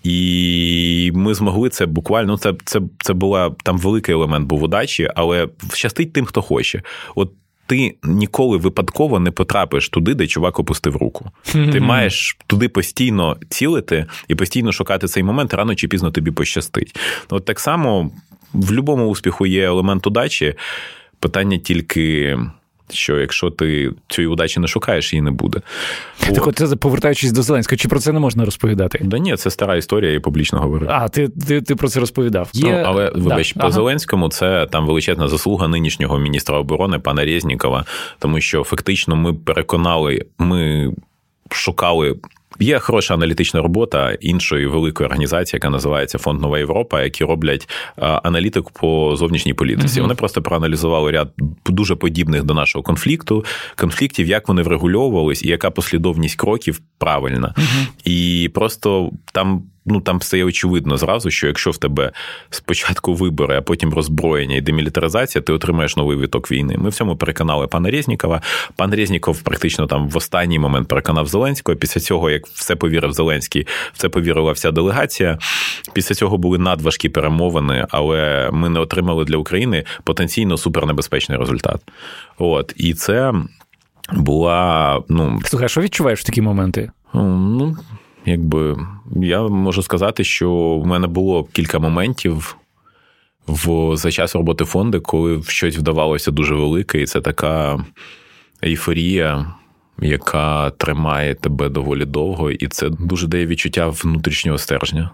[0.05, 2.37] І ми змогли це буквально.
[2.37, 6.83] Це це, це була там великий елемент був удачі, але щастить тим, хто хоче.
[7.15, 7.33] От
[7.67, 11.31] ти ніколи випадково не потрапиш туди, де чувак опустив руку.
[11.73, 16.97] Ти маєш туди постійно цілити і постійно шукати цей момент, рано чи пізно тобі пощастить.
[17.29, 18.11] От так само
[18.53, 20.55] в будь-якому успіху є елемент удачі.
[21.21, 22.39] Питання тільки
[22.90, 25.61] що якщо ти цієї удачі не шукаєш, її не буде.
[26.18, 29.01] Так от, от повертаючись до Зеленського, чи про це не можна розповідати?
[29.03, 30.87] Да ні, це стара історія, я публічно говорю.
[30.90, 32.51] А, ти ти, ти про це розповідав.
[32.55, 32.75] Ну, Є...
[32.75, 33.61] Ну, Але вибач, да.
[33.61, 33.72] по ага.
[33.72, 37.85] Зеленському це там величезна заслуга нинішнього міністра оборони пана Резнікова,
[38.18, 40.92] тому що фактично ми переконали, ми
[41.51, 42.16] шукали
[42.59, 48.73] Є хороша аналітична робота іншої великої організації, яка називається Фонд Нова Європа, які роблять аналітику
[48.81, 49.99] по зовнішній політиці.
[49.99, 50.03] Uh-huh.
[50.03, 51.33] Вони просто проаналізували ряд
[51.66, 53.45] дуже подібних до нашого конфлікту,
[53.77, 57.55] конфліктів, як вони врегульовувались, і яка послідовність кроків правильна.
[57.57, 57.87] Uh-huh.
[58.05, 62.12] І просто там ну там все очевидно зразу, що якщо в тебе
[62.51, 66.77] спочатку вибори, а потім роззброєння і демілітаризація, ти отримаєш новий виток війни.
[66.79, 68.42] Ми в цьому переконали пана Резнікова.
[68.77, 71.77] Пан Резніков практично там в останній момент переконав Зеленського.
[71.77, 75.38] Після цього, як все повірив Зеленський, в це повірила вся делегація.
[75.92, 81.81] Після цього були надважкі перемовини, але ми не отримали для України потенційно супернебезпечний результат.
[82.38, 83.33] От і це
[84.12, 86.90] була ну слухай, що відчуваєш в такі моменти?
[87.14, 87.77] Ну
[88.27, 88.77] якби
[89.17, 90.53] я можу сказати, що
[90.85, 92.57] в мене було кілька моментів
[93.47, 97.85] в за час роботи фонду, коли щось вдавалося дуже велике, і це така
[98.65, 99.55] ейфорія,
[99.99, 105.11] яка тримає тебе доволі довго, і це дуже дає відчуття внутрішнього стержня.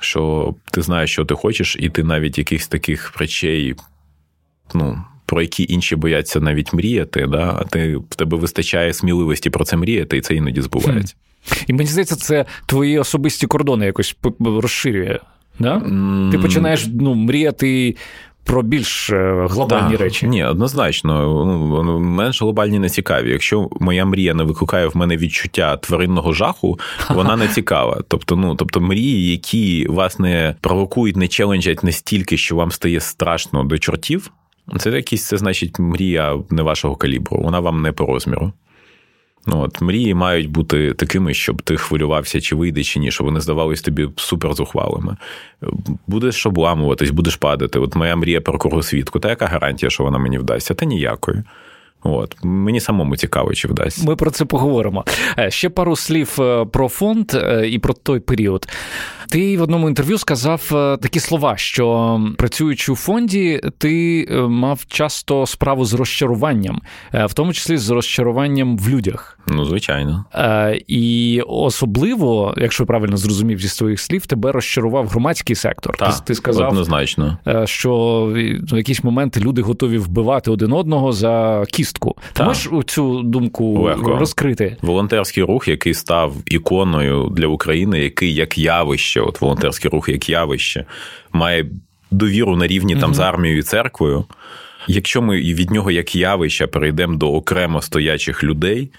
[0.00, 3.74] Що ти знаєш, що ти хочеш, і ти навіть якихось таких речей,
[4.74, 7.56] ну, про які інші бояться навіть мріяти, да?
[7.60, 11.14] а ти в тебе вистачає сміливості про це мріяти, і це іноді збувається.
[11.66, 15.18] І мені здається, це твої особисті кордони якось розширює.
[15.58, 15.76] Да?
[15.76, 16.30] Mm.
[16.30, 17.96] Ти починаєш ну, мріяти.
[18.44, 20.26] Про більш е, глобальні так, речі.
[20.26, 21.22] Ні, однозначно.
[21.84, 23.30] Ну, менш глобальні не цікаві.
[23.30, 26.78] Якщо моя мрія не викликає в мене відчуття тваринного жаху,
[27.10, 28.02] вона не цікава.
[28.08, 33.64] Тобто, ну тобто мрії, які вас не провокують, не челенджать настільки, що вам стає страшно
[33.64, 34.30] до чортів,
[34.78, 37.42] це якісь це значить мрія не вашого калібру.
[37.42, 38.52] Вона вам не по розміру.
[39.46, 43.40] Ну, от Мрії мають бути такими, щоб ти хвилювався, чи вийде, чи ні, щоб вони
[43.40, 45.16] здавались тобі суперзухвалими.
[46.06, 47.78] Будеш обламуватись, будеш падати.
[47.78, 49.18] От моя мрія про кругосвітку.
[49.18, 50.74] Та яка гарантія, що вона мені вдасться?
[50.74, 51.42] Та ніякої.
[52.02, 54.06] От мені самому цікаво, чи вдасться.
[54.06, 55.04] Ми про це поговоримо.
[55.38, 58.68] Е, ще пару слів е, про фонд е, і про той період.
[59.28, 60.68] Ти в одному інтерв'ю сказав
[61.02, 66.80] такі слова, що працюючи у фонді, ти мав часто справу з розчаруванням,
[67.12, 69.38] в тому числі з розчаруванням в людях.
[69.46, 70.24] Ну, звичайно.
[70.86, 75.96] І особливо, якщо правильно зрозумів зі своїх слів, тебе розчарував громадський сектор.
[75.96, 77.38] Так, ти, ти сказав, однозначно.
[77.64, 78.24] що
[78.72, 82.16] в якісь моменти люди готові вбивати один одного за кіст повістку.
[82.32, 84.16] Ти можеш цю думку Легко.
[84.16, 84.76] розкрити?
[84.82, 90.84] Волонтерський рух, який став іконою для України, який як явище, от волонтерський рух як явище,
[91.32, 91.66] має
[92.10, 94.24] довіру на рівні там з армією і церквою.
[94.88, 98.90] Якщо ми від нього як явища перейдемо до окремо стоячих людей,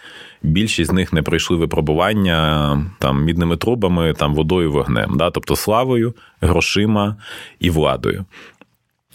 [0.43, 5.31] більшість з них не пройшли випробування там мідними трубами, там водою, вогнем, да?
[5.31, 7.15] тобто славою, грошима
[7.59, 8.25] і владою.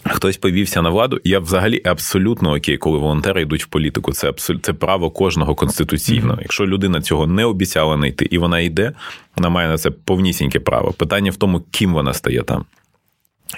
[0.05, 1.21] Хтось повівся на владу.
[1.23, 4.11] Я взагалі абсолютно окей, коли волонтери йдуть в політику.
[4.13, 6.33] Це абсолютно це право кожного конституційно.
[6.33, 6.41] Mm-hmm.
[6.41, 8.93] Якщо людина цього не обіцяла не йти, і вона йде,
[9.35, 10.93] вона має на це повнісіньке право.
[10.93, 12.65] Питання в тому, ким вона стає там.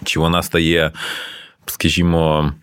[0.03, 0.91] Чи вона стає,
[1.65, 2.53] скажімо,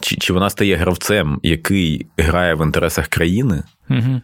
[0.00, 4.20] чи чи вона стає гравцем, який грає в інтересах країни, mm-hmm.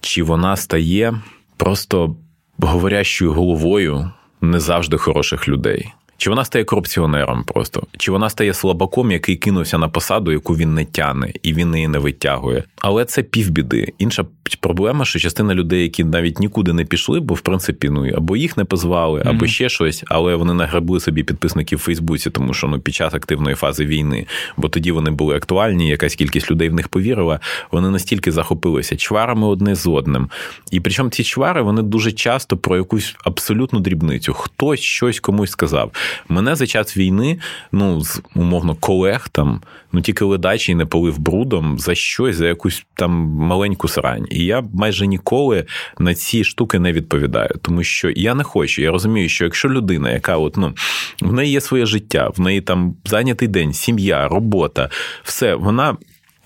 [0.00, 1.20] чи вона стає
[1.56, 2.16] просто
[2.58, 4.10] говорящою головою
[4.40, 9.78] не завжди хороших людей Чи вона стає корупціонером просто, чи вона стає слабаком, який кинувся
[9.78, 12.64] на посаду, яку він не тяне, і він її не витягує.
[12.80, 13.92] Але це півбіди.
[13.98, 14.24] Інша
[14.60, 18.56] проблема, що частина людей, які навіть нікуди не пішли, бо в принципі ну або їх
[18.56, 19.48] не позвали, або mm-hmm.
[19.48, 23.56] ще щось, але вони нагребли собі підписників в Фейсбуці, тому що ну під час активної
[23.56, 27.40] фази війни, бо тоді вони були актуальні, якась кількість людей в них повірила.
[27.72, 30.28] Вони настільки захопилися чварами одне з одним.
[30.70, 34.32] І причому ці чвари вони дуже часто про якусь абсолютну дрібницю.
[34.32, 35.92] Хтось щось комусь сказав.
[36.28, 37.38] Мене за час війни,
[37.72, 42.86] ну з умовно колег там, ну тільки ледачий не полив брудом за щось, за якусь
[42.94, 44.26] там маленьку срань.
[44.30, 45.64] І я майже ніколи
[45.98, 48.82] на ці штуки не відповідаю, тому що я не хочу.
[48.82, 50.74] Я розумію, що якщо людина, яка от ну
[51.22, 54.90] в неї є своє життя, в неї там зайнятий день, сім'я, робота,
[55.22, 55.96] все вона.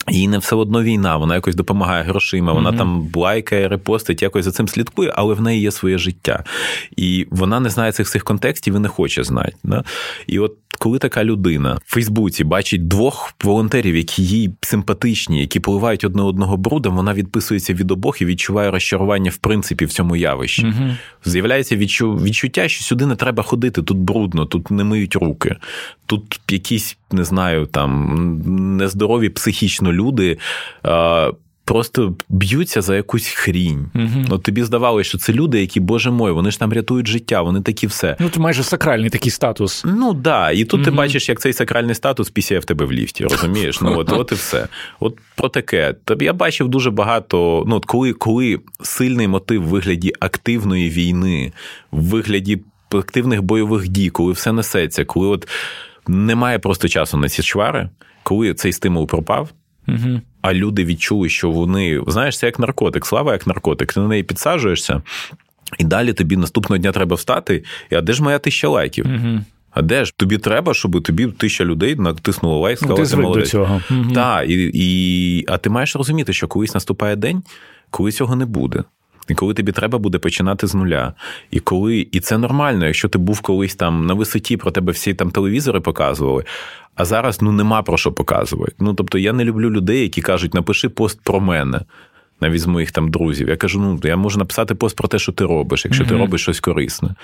[0.09, 2.79] Їй не все одно війна, вона якось допомагає грошима, вона mm-hmm.
[2.79, 6.45] там лайкає, репостить, якось за цим слідкує, але в неї є своє життя.
[6.97, 9.55] І вона не знає цих всіх контекстів і не хоче знати.
[9.65, 9.85] Да?
[10.27, 16.05] І от коли така людина в Фейсбуці бачить двох волонтерів, які їй симпатичні, які поливають
[16.05, 20.67] одне одного брудом, вона відписується від обох і відчуває розчарування в принципі в цьому явищі.
[20.67, 20.91] Угу.
[21.25, 25.57] З'являється відчуття, що сюди не треба ходити, тут брудно, тут не миють руки,
[26.07, 30.39] тут якісь не знаю, там нездорові психічно люди
[31.65, 33.91] просто б'ються за якусь хрінь.
[33.95, 34.25] Угу.
[34.31, 37.61] От тобі здавалося, що це люди, які, боже мой, вони ж там рятують життя, вони
[37.61, 38.17] такі все.
[38.21, 39.83] Ну, це майже сакральний такий статус.
[39.85, 40.23] Ну так.
[40.23, 40.51] Да.
[40.51, 40.85] І тут угу.
[40.85, 43.81] ти бачиш, як цей сакральний статус пісяє в тебе в ліфті, розумієш?
[43.81, 44.69] Ну от от і все.
[45.01, 45.95] От про таке.
[46.05, 47.65] Тобі я бачив дуже багато.
[47.67, 51.53] Ну, от коли, коли сильний мотив в вигляді активної війни,
[51.91, 55.49] в вигляді активних бойових дій, коли все несеться, коли от
[56.09, 57.89] немає просто часу на ці чвари,
[58.23, 59.51] коли цей стимул пропав.
[59.89, 60.21] Угу.
[60.43, 63.93] А люди відчули, що вони знаєш, це як наркотик, слава як наркотик.
[63.93, 65.03] Ти на неї підсаджуєшся,
[65.79, 67.65] і далі тобі наступного дня треба встати.
[67.91, 69.07] І а де ж моя тисяча лайків?
[69.07, 69.41] Угу.
[69.71, 73.45] А де ж тобі треба, щоб тобі тисяча людей натиснуло лайк, сказали, ну, ти молодець.
[73.45, 73.81] до цього.
[73.91, 74.13] Угу.
[74.15, 77.43] Так, і, і, а ти маєш розуміти, що колись наступає день,
[77.91, 78.85] коли цього не буде.
[79.29, 81.13] І коли тобі треба буде починати з нуля.
[81.51, 85.15] І коли, і це нормально, якщо ти був колись там на висоті, про тебе всі
[85.15, 86.45] там телевізори показували,
[86.95, 88.75] а зараз ну нема про що показувати.
[88.79, 91.81] Ну тобто я не люблю людей, які кажуть, напиши пост про мене.
[92.41, 93.49] Навіть з моїх там друзів.
[93.49, 96.09] Я кажу, ну я можу написати пост про те, що ти робиш, якщо mm-hmm.
[96.09, 97.15] ти робиш щось корисне.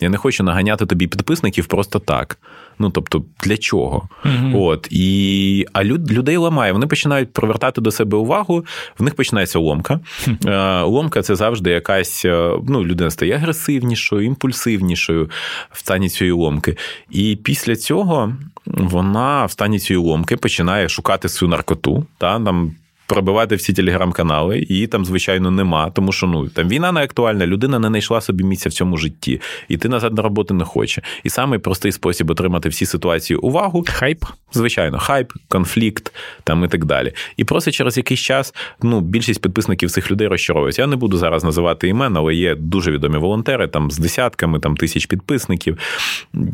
[0.00, 2.38] Я не хочу наганяти тобі підписників просто так.
[2.80, 4.08] Ну тобто, для чого?
[4.24, 4.62] Mm-hmm.
[4.62, 6.72] От і а люд, людей ламає.
[6.72, 8.64] Вони починають привертати до себе увагу.
[8.98, 10.00] В них починається ломка.
[10.26, 10.84] Mm-hmm.
[10.86, 12.24] Ломка це завжди якась.
[12.24, 15.30] Е, ну, людина стає агресивнішою, імпульсивнішою
[15.70, 16.76] в стані цієї ломки.
[17.10, 18.32] І після цього
[18.66, 22.06] вона в стані цієї ломки починає шукати свою наркоту.
[22.18, 22.74] Та там
[23.10, 27.78] пробивати всі телеграм-канали, її там, звичайно, нема, тому що ну там війна не актуальна, людина
[27.78, 31.02] не знайшла собі місця в цьому житті, і ти назад на роботу не хоче.
[31.24, 36.84] І самий простий спосіб отримати всі ситуації увагу хайп, звичайно, хайп, конфлікт там і так
[36.84, 37.12] далі.
[37.36, 40.82] І просто через якийсь час ну, більшість підписників цих людей розчаровуються.
[40.82, 44.76] Я не буду зараз називати імен, але є дуже відомі волонтери там з десятками там
[44.76, 45.78] тисяч підписників,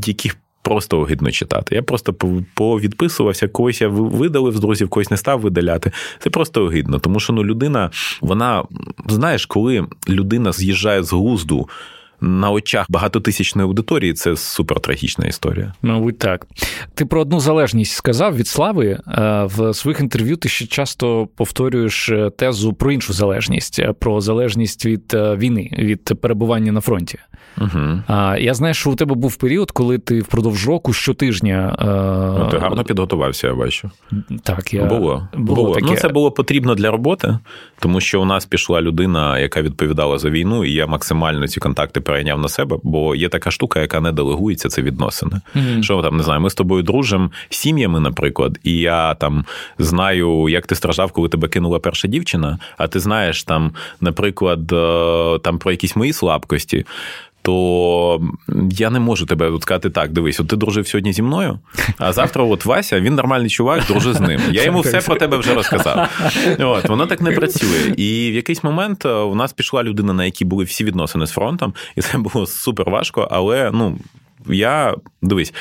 [0.07, 1.75] яких просто огидно читати.
[1.75, 2.15] Я просто
[2.55, 5.93] повідписувався, когось я видалив з друзів, когось не став видаляти.
[6.19, 6.99] Це просто огидно.
[6.99, 8.65] Тому що ну, людина, вона,
[9.09, 11.69] знаєш, коли людина з'їжджає з глузду.
[12.21, 15.73] На очах багатотисячної аудиторії це супертрагічна історія.
[15.83, 16.47] Мабуть, так.
[16.95, 18.87] Ти про одну залежність сказав від слави.
[18.87, 19.01] Е,
[19.45, 24.87] в своїх інтерв'ю ти ще часто повторюєш е, тезу про іншу залежність, е, про залежність
[24.87, 27.19] від війни, від перебування на фронті.
[27.61, 28.03] Угу.
[28.39, 31.77] Я знаю, що у тебе був період, коли ти впродовж року щотижня.
[32.39, 33.91] Ну, Ти гарно підготувався, я бачу.
[34.43, 34.85] Так, я...
[34.85, 35.29] Було.
[35.35, 35.57] було.
[35.63, 35.75] було.
[35.75, 35.87] Таке...
[35.91, 37.39] Ну, Це було потрібно для роботи,
[37.79, 42.01] тому що у нас пішла людина, яка відповідала за війну, і я максимально ці контакти
[42.07, 45.41] перейняв на себе, бо є така штука, яка не делегується, це відносини.
[45.55, 45.83] Угу.
[45.83, 49.45] Що там не знаю, ми з тобою дружимо сім'ями, наприклад, і я там
[49.79, 55.39] знаю, як ти страждав, коли тебе кинула перша дівчина, а ти знаєш там, наприклад, е,
[55.39, 56.87] там про якісь мої слабкості
[57.47, 58.21] то
[58.71, 61.59] я не можу тебе от сказати так, дивись, от ти дружив сьогодні зі мною,
[61.99, 64.41] а завтра от Вася, він нормальний чувак, дружи з ним.
[64.51, 66.09] Я йому все про тебе вже розказав.
[66.59, 67.95] От, Воно так не працює.
[67.97, 71.31] І в якийсь момент е, у нас пішла людина, на якій були всі відносини з
[71.31, 73.99] фронтом, і це було супер важко, але ну,
[74.47, 75.55] я дивись.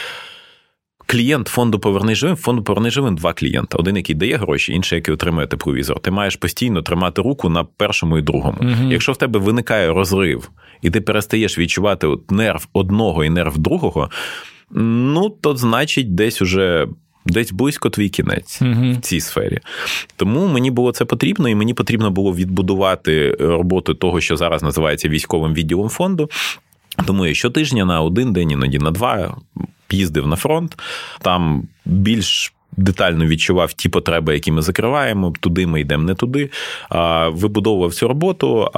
[1.06, 3.78] Клієнт фонду Поверни живим, фонду Поверни живим два клієнта.
[3.78, 6.00] Один, який дає гроші, інший, який отримує тепловізор.
[6.00, 8.58] Ти маєш постійно тримати руку на першому і другому.
[8.62, 8.91] Угу.
[8.91, 10.50] Якщо в тебе виникає розрив,
[10.82, 14.10] і ти перестаєш відчувати от нерв одного і нерв другого,
[14.72, 16.88] ну то значить, десь уже.
[17.28, 19.60] Десь близько твій кінець uh в цій сфері.
[20.15, 25.10] Тому мені було це потрібно, і мені потрібно було відбудувати роботу того, що зараз називається
[25.10, 26.30] військовим відділом фонду.
[27.06, 29.38] Тому я щотижня на один день, іноді на два
[29.92, 30.78] їздив на фронт,
[31.22, 32.52] там більш.
[32.78, 36.50] Детально відчував ті потреби, які ми закриваємо, туди ми йдемо не туди.
[37.32, 38.70] Вибудовував цю роботу.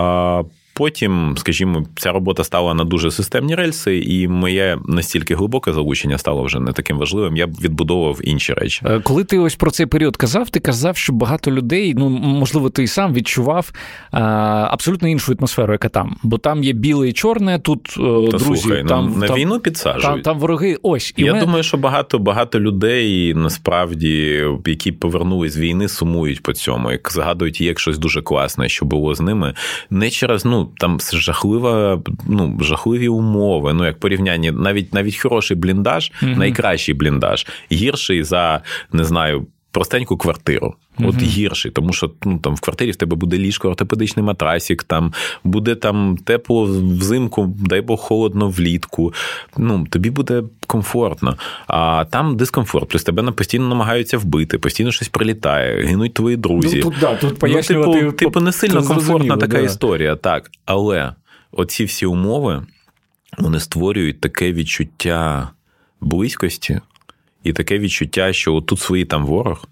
[0.77, 6.43] Потім, скажімо, ця робота стала на дуже системні рельси, і моє настільки глибоке залучення стало
[6.43, 7.37] вже не таким важливим.
[7.37, 8.81] Я б відбудовував інші речі.
[8.85, 12.69] Е, коли ти ось про цей період казав, ти казав, що багато людей, ну можливо,
[12.69, 13.71] ти і сам відчував
[14.11, 14.21] а,
[14.71, 17.59] абсолютно іншу атмосферу, яка там, бо там є біле і чорне.
[17.59, 20.03] Тут е, Та, друзі слухай, ну, там на там, війну підсаджують.
[20.03, 20.77] Там, там вороги.
[20.81, 21.39] Ось і я ми...
[21.39, 27.61] думаю, що багато багато людей насправді, які повернулись з війни, сумують по цьому, як згадують
[27.61, 29.53] як щось дуже класне, що було з ними,
[29.89, 33.73] не через ну там жахлива, ну, жахливі умови.
[33.73, 38.61] Ну, як порівняння, навіть навіть хороший бліндаж, mm найкращий бліндаж, гірший за
[38.93, 39.47] не знаю.
[39.71, 44.25] Простеньку квартиру, от гірший, тому що ну там в квартирі в тебе буде ліжко, ортопедичний
[44.25, 49.13] матрасик, там буде там тепло взимку, дай Бог холодно влітку.
[49.57, 51.37] Ну тобі буде комфортно.
[51.67, 52.89] А там дискомфорт.
[52.89, 56.75] Плюс тебе постійно намагаються вбити, постійно щось прилітає, гинуть твої друзі.
[56.75, 57.43] Ну, тут, да, тут.
[57.43, 59.63] Ну, типу, типу, не сильно комфортна така да.
[59.63, 60.51] історія, так.
[60.65, 61.13] Але
[61.51, 62.65] оці всі умови
[63.37, 65.49] вони створюють таке відчуття
[66.01, 66.81] близькості
[67.43, 69.65] і таке відчуття, що тут свої там ворог.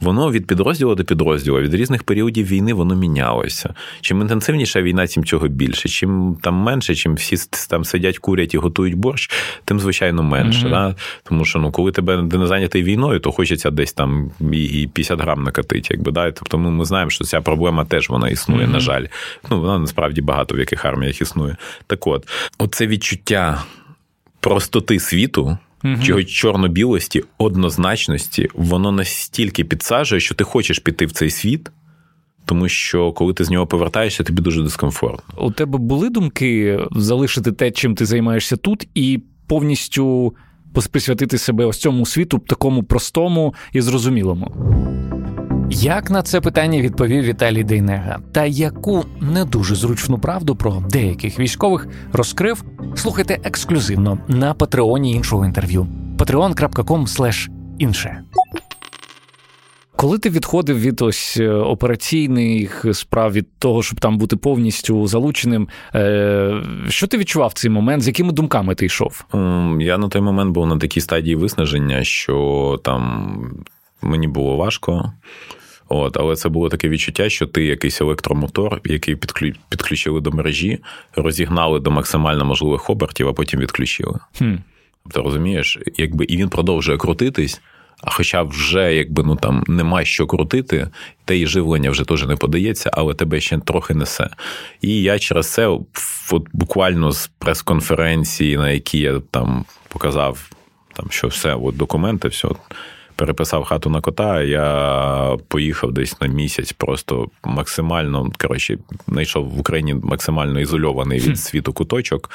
[0.00, 3.74] Воно від підрозділу до підрозділу, від різних періодів війни воно мінялося.
[4.00, 5.88] Чим інтенсивніша війна, тим цього більше.
[5.88, 7.36] Чим там менше, чим всі
[7.68, 9.30] там сидять, курять і готують борщ,
[9.64, 10.66] тим звичайно менше.
[10.66, 10.70] Mm-hmm.
[10.70, 10.94] Да?
[11.22, 15.42] Тому що ну, коли тебе не зайнятий війною, то хочеться десь там і 50 грам
[15.42, 15.88] накатити.
[15.90, 16.30] Якби, да?
[16.30, 18.72] Тобто ми, ми знаємо, що ця проблема теж вона існує, mm-hmm.
[18.72, 19.06] на жаль.
[19.50, 21.56] Ну, Вона насправді багато в яких арміях існує.
[21.86, 22.28] Так от,
[22.58, 23.64] оце відчуття
[24.40, 26.22] простоти світу угу.
[26.24, 31.70] чорно-білості, однозначності, воно настільки підсаджує, що ти хочеш піти в цей світ.
[32.44, 35.44] Тому що коли ти з нього повертаєшся, тобі дуже дискомфортно.
[35.46, 40.34] У тебе були думки залишити те, чим ти займаєшся тут, і повністю
[40.92, 44.52] присвятити себе ось цьому світу, такому простому і зрозумілому.
[45.72, 51.38] Як на це питання відповів Віталій Дейнега, та яку не дуже зручну правду про деяких
[51.38, 52.64] військових розкрив,
[52.94, 55.86] слухайте ексклюзивно на патреоні іншого інтерв'ю.
[56.18, 57.48] patreon.com
[57.78, 58.22] інше.
[59.96, 65.68] Коли ти відходив від ось е, операційних справ від того, щоб там бути повністю залученим,
[65.94, 68.02] е, що ти відчував в цей момент?
[68.02, 69.24] З якими думками ти йшов?
[69.80, 73.64] Я на той момент був на такій стадії виснаження, що там
[74.02, 75.12] мені було важко.
[75.92, 79.16] От, Але це було таке відчуття, що ти якийсь електромотор, який
[79.68, 80.78] підключили до мережі,
[81.16, 84.18] розігнали до максимально можливих обертів, а потім відключили.
[84.38, 84.54] Хм.
[85.02, 87.60] Тобто, розумієш, якби і він продовжує крутитись.
[88.02, 90.88] А хоча вже якби ну там нема що крутити,
[91.24, 94.30] те і живлення вже теж не подається, але тебе ще трохи несе.
[94.80, 95.66] І я через це,
[96.30, 100.50] от буквально з прес-конференції, на якій я там показав,
[100.92, 102.48] там що все, от документи, все
[103.20, 104.42] переписав хату на кота.
[104.42, 111.72] Я поїхав десь на місяць, просто максимально коротше, знайшов в Україні максимально ізольований від світу
[111.72, 112.30] куточок.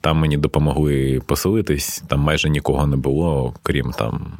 [0.00, 4.38] Там мені допомогли поселитись, там майже нікого не було, крім там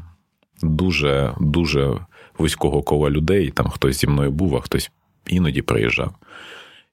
[0.62, 1.96] дуже дуже
[2.38, 3.50] вузького кола людей.
[3.50, 4.90] Там хтось зі мною був, а хтось
[5.26, 6.14] іноді приїжджав.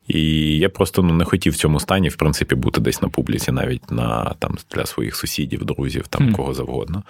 [0.10, 3.51] І я просто ну, не хотів в цьому стані, в принципі, бути десь на публіці,
[3.51, 6.32] навіть на там для своїх сусідів, друзів, там mm.
[6.32, 7.03] кого завгодно.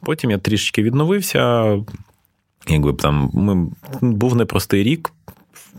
[0.00, 1.72] Потім я трішечки відновився.
[2.68, 3.68] Якби там ми
[4.00, 5.12] був непростий рік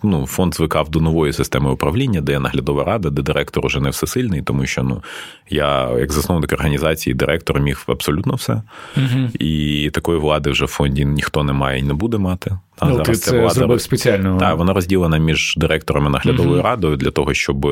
[0.04, 3.90] ну, фонд звикав до нової системи управління, де є наглядова рада, де директор уже не
[3.90, 5.04] всесильний, тому що ну,
[5.50, 8.62] я, як засновник організації, директор міг абсолютно все.
[8.98, 9.30] Угу.
[9.40, 12.58] І такої влади вже в фонді ніхто не має і не буде мати.
[12.80, 14.38] А ну, зараз ти це влада зробив спеціально.
[14.38, 16.64] Так, вона розділена між директором і наглядовою угу.
[16.64, 17.68] радою для того, щоб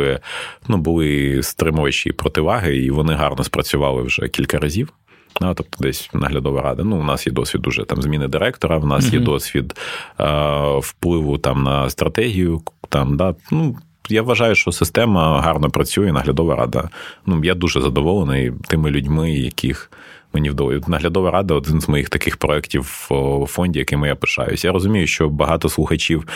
[0.67, 4.93] ну, були стримувачі противаги, і вони гарно спрацювали вже кілька разів.
[5.41, 6.83] Ну, Тобто, десь наглядова рада.
[6.83, 9.13] Ну, у нас є досвід уже там зміни директора, в нас mm-hmm.
[9.13, 9.75] є досвід
[10.19, 10.25] е,
[10.79, 12.61] впливу там на стратегію.
[12.89, 13.77] Там, да, ну,
[14.09, 16.89] Я вважаю, що система гарно працює, наглядова рада.
[17.25, 19.91] Ну, Я дуже задоволений тими людьми, яких
[20.33, 20.81] мені вдалося.
[20.87, 24.67] Наглядова рада один з моїх таких проєктів у фонді, якими я пишаюся.
[24.67, 26.27] Я розумію, що багато слухачів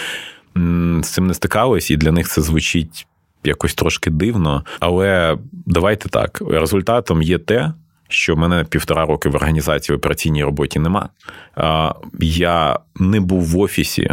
[1.01, 3.07] з цим не стикались, і для них це звучить
[3.43, 4.65] якось трошки дивно.
[4.79, 7.73] Але давайте так: результатом є те
[8.09, 11.09] що мене півтора роки в організації в операційній роботі нема.
[12.19, 14.09] Я не був в офісі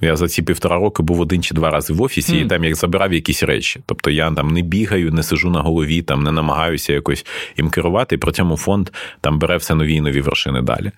[0.00, 2.44] Я за ці півтора роки був один чи два рази в офісі, mm.
[2.44, 3.80] і там я забирав якісь речі.
[3.86, 7.26] Тобто я там не бігаю, не сижу на голові, там не намагаюся якось
[7.56, 8.14] їм керувати.
[8.14, 8.90] І при цьому фонд
[9.20, 10.92] там бере все нові і нові вершини далі.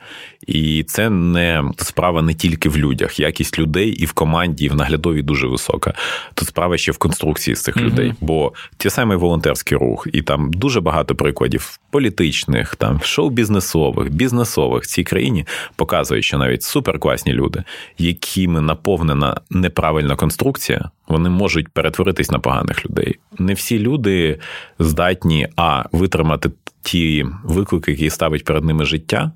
[0.47, 4.75] І це не справа не тільки в людях, якість людей і в команді, і в
[4.75, 5.95] наглядові дуже висока.
[6.35, 7.85] Тут справа ще в конструкції з цих mm-hmm.
[7.85, 8.15] людей.
[8.21, 14.87] Бо ті самий волонтерський рух, і там дуже багато прикладів політичних, там шоу-бізнесових, бізнесових в
[14.87, 15.47] цій країні
[15.77, 17.63] показують, що навіть суперкласні люди,
[17.99, 23.19] якими на наповнена неправильна конструкція, вони можуть перетворитись на поганих людей.
[23.39, 24.39] Не всі люди
[24.79, 26.51] здатні а витримати
[26.83, 29.33] ті виклики, які ставить перед ними життя,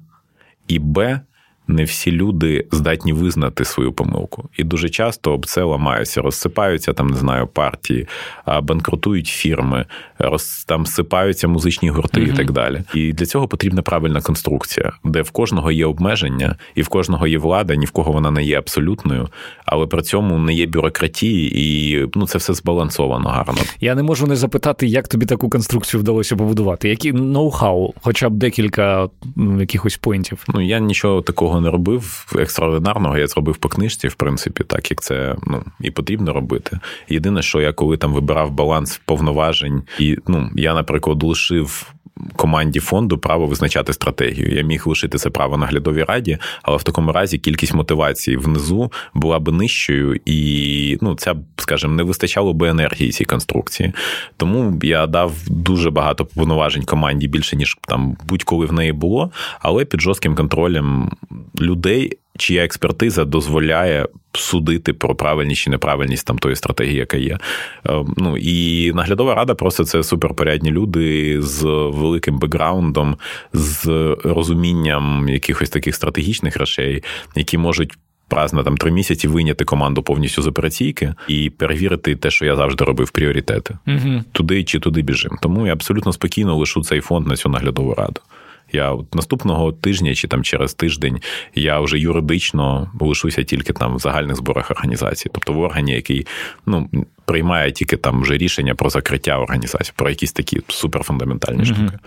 [0.68, 1.20] і б
[1.72, 4.48] не всі люди здатні визнати свою помилку.
[4.58, 8.06] І дуже часто об це ламаються, розсипаються там, не знаю, партії,
[8.62, 9.86] банкрутують фірми,
[10.18, 12.32] роз, там сипаються музичні гурти mm-hmm.
[12.32, 12.82] і так далі.
[12.94, 17.38] І для цього потрібна правильна конструкція, де в кожного є обмеження, і в кожного є
[17.38, 19.28] влада, ні в кого вона не є абсолютною,
[19.64, 23.58] але при цьому не є бюрократії, і ну це все збалансовано гарно.
[23.80, 26.88] Я не можу не запитати, як тобі таку конструкцію вдалося побудувати.
[26.88, 29.08] Які ноу-хау, хоча б декілька
[29.58, 30.44] якихось поінтів.
[30.48, 35.00] Ну я нічого такого не робив екстраординарного, я зробив по книжці, в принципі, так як
[35.00, 36.78] це ну і потрібно робити.
[37.08, 41.92] Єдине, що я коли там вибирав баланс повноважень, і ну я, наприклад, лишив
[42.36, 44.54] команді фонду право визначати стратегію.
[44.56, 49.38] Я міг лишити це право наглядовій раді, але в такому разі кількість мотивації внизу була
[49.38, 53.92] б нижчою, і ну, це, скажімо, не вистачало би енергії цій конструкції.
[54.36, 59.84] Тому я дав дуже багато повноважень команді більше ніж там будь-коли в неї було, але
[59.84, 61.10] під жорстким контролем
[61.60, 67.38] людей чия експертиза дозволяє судити про правильність чи неправильність там тої стратегії, яка є.
[67.86, 71.62] Е, ну і наглядова рада просто це суперпорядні люди з
[71.92, 73.16] великим бекграундом,
[73.52, 73.86] з
[74.24, 77.02] розумінням якихось таких стратегічних речей,
[77.36, 77.98] які можуть.
[78.30, 82.56] Раз на там три місяці вийняти команду повністю з операційки і перевірити те, що я
[82.56, 83.78] завжди робив пріоритети.
[83.86, 84.24] Угу.
[84.32, 85.38] Туди чи туди біжим.
[85.42, 88.20] Тому я абсолютно спокійно лишу цей фонд на цю наглядову раду.
[88.72, 91.20] Я от наступного тижня чи там через тиждень
[91.54, 96.26] я вже юридично лишуся тільки там в загальних зборах організації, тобто в органі, який
[96.66, 96.88] ну.
[97.24, 101.74] Приймає тільки там вже рішення про закриття організації, про якісь такі суперфундаментальні mm-hmm.
[101.74, 101.98] штуки.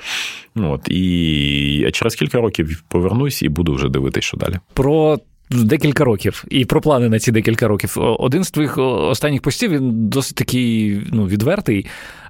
[0.55, 4.55] Ну, от, І через кілька років повернусь і буду вже дивитися, що далі.
[4.73, 7.97] Про декілька років і про плани на ці декілька років.
[7.97, 11.85] Один з твоїх останніх постів він досить такий ну, відвертий.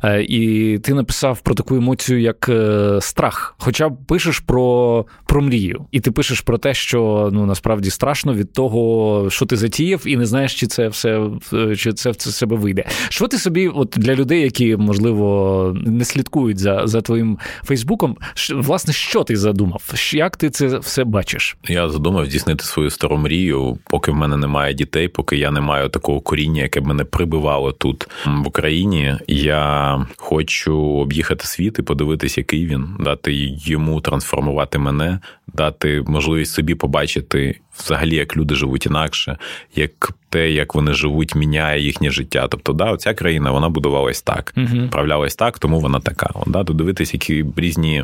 [0.06, 3.56] Е, і ти написав про таку емоцію, як е, страх.
[3.58, 8.54] Хоча пишеш про про мрію, і ти пишеш про те, що ну насправді страшно від
[8.54, 11.30] того, що ти затіяв, і не знаєш, чи це все
[11.78, 12.86] чи це в себе вийде.
[13.10, 18.18] Що ти собі, от для людей, які можливо не слідкують за за твоїм Фейсбуком,
[18.56, 19.94] власне, що ти задумав?
[20.14, 21.58] Як ти це все бачиш?
[21.68, 25.90] Я задумав здійснити свою стару мрію, поки в мене немає дітей, поки я не маю
[25.90, 29.16] такого коріння, яке б мене прибивало тут в Україні.
[29.28, 33.34] Я хочу об'їхати світ і подивитися, який він, дати
[33.66, 35.20] йому трансформувати мене,
[35.54, 39.38] дати можливість собі побачити взагалі, як люди живуть інакше,
[39.76, 42.48] як те, як вони живуть, міняє їхнє життя.
[42.48, 46.30] Тобто, да, оця країна вона будувалась так, uh правлялась так, тому вона така.
[46.48, 48.04] Да, Дивитись, які різні,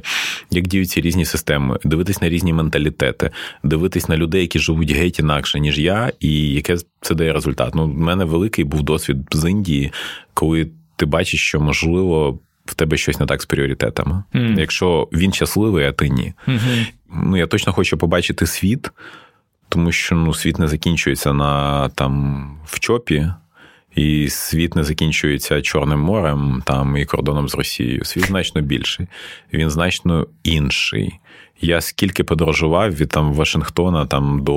[0.51, 3.29] як діються різні системи, дивитись на різні менталітети,
[3.63, 7.75] дивитись на людей, які живуть геть інакше, ніж я, і яке це дає результат.
[7.75, 9.91] Ну, в мене великий був досвід з Індії,
[10.33, 10.67] коли
[11.01, 12.39] ти бачиш, що можливо.
[12.65, 14.23] В тебе щось не так з пріоритетами.
[14.33, 14.59] Mm.
[14.59, 16.33] Якщо він щасливий, а ти ні.
[16.47, 16.87] Mm-hmm.
[17.13, 18.91] Ну, Я точно хочу побачити світ,
[19.69, 23.27] тому що ну, світ не закінчується на там в чопі,
[23.95, 28.05] і світ не закінчується Чорним морем там і кордоном з Росією.
[28.05, 29.07] Світ значно більший,
[29.53, 31.19] він значно інший.
[31.61, 34.53] Я скільки подорожував від там Вашингтона там до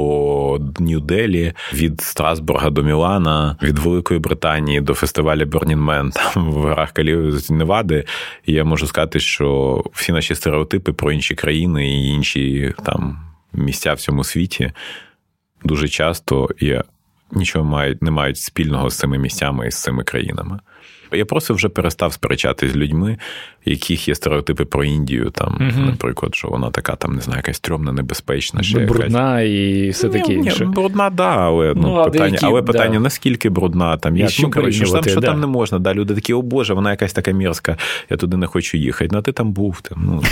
[0.79, 7.51] Нью-Делі, від Страсбурга до Мілана, від Великої Британії до фестивалю Man, там в горах Калів
[7.51, 8.05] Невади.
[8.47, 13.19] І я можу сказати, що всі наші стереотипи про інші країни і інші там
[13.53, 14.73] місця в цьому світі
[15.65, 16.83] дуже часто є
[17.33, 20.59] нічого мають не мають спільного з цими місцями і з цими країнами.
[21.15, 23.19] Я просто вже перестав сперечати з людьми,
[23.65, 25.87] яких є стереотипи про Індію, там, угу.
[25.87, 28.63] наприклад, що вона така, там, не знаю, якась стрьомна, небезпечна.
[28.63, 29.59] ще Брудна якась...
[29.59, 30.65] і все таке інше.
[30.65, 33.01] Брудна, да, але ну, ну питання, які, але питання, да.
[33.01, 35.27] наскільки брудна, там, як, ну, коротше, що, там, що да.
[35.27, 35.79] там не можна.
[35.79, 37.77] Да, Люди такі, о Боже, вона якась така мірська,
[38.11, 39.09] я туди не хочу їхати.
[39.13, 39.81] Ну, а ти там був.
[39.81, 40.23] Там, ну.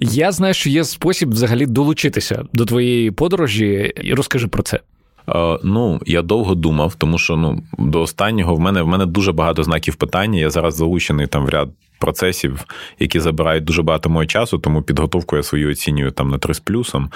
[0.00, 4.80] Я знаю, що є спосіб взагалі долучитися до твоєї подорожі, розкажи про це.
[5.28, 9.32] Е, ну, я довго думав, тому що ну, до останнього в мене в мене дуже
[9.32, 10.40] багато знаків питання.
[10.40, 11.68] Я зараз залучений там в ряд
[11.98, 12.64] процесів,
[12.98, 16.60] які забирають дуже багато мого часу, тому підготовку я свою оцінюю там на 3 з
[16.60, 17.10] плюсом.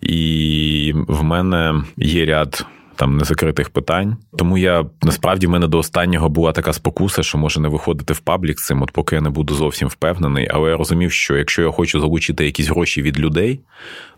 [0.00, 4.16] І в мене є ряд там незакритих питань.
[4.36, 8.18] Тому я насправді в мене до останнього була така спокуса, що може не виходити в
[8.18, 10.48] паблік цим, от поки я не буду зовсім впевнений.
[10.52, 13.60] Але я розумів, що якщо я хочу залучити якісь гроші від людей,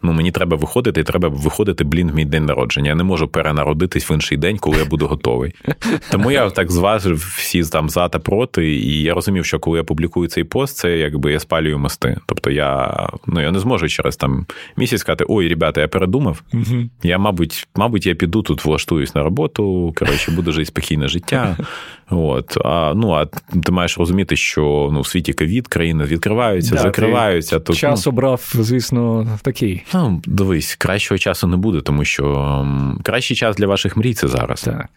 [0.03, 2.89] ну мені треба виходити, і треба виходити, блін, в мій день народження.
[2.89, 5.55] Я не можу перенародитись в інший день, коли я буду готовий.
[6.11, 9.85] Тому я так зважив всі там за та проти, і я розумів, що коли я
[9.85, 12.17] публікую цей пост, це якби я спалюю мости.
[12.27, 12.95] Тобто я
[13.27, 14.47] ну я не зможу через там
[14.77, 16.43] місяць сказати: ой, ребята, я передумав.
[16.55, 16.89] Угу.
[17.03, 19.95] Я, мабуть, мабуть, я піду тут, влаштуюсь на роботу.
[19.97, 21.57] Коротше, буду жити спокійне життя.
[22.11, 23.27] От а ну а
[23.63, 27.61] ти маєш розуміти, що ну в світі ковід країни відкриваються, да, закриваються.
[27.61, 29.83] Тут час ну, обрав, звісно, такий.
[29.95, 32.67] Ну дивись, кращого часу не буде, тому що
[33.03, 34.63] кращий час для ваших мрій це зараз.
[34.63, 34.89] Так.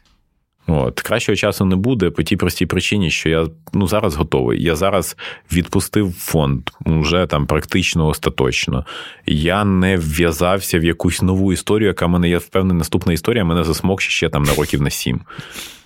[0.67, 4.63] От, Кращого часу не буде по тій простій причині, що я ну, зараз готовий.
[4.63, 5.17] Я зараз
[5.51, 8.85] відпустив фонд вже там практично остаточно.
[9.25, 14.09] Я не вв'язався в якусь нову історію, яка мене, я впевнений, наступна історія мене засмокче
[14.09, 15.21] ще там на років на сім.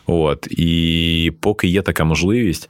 [0.06, 2.70] От, І поки є така можливість.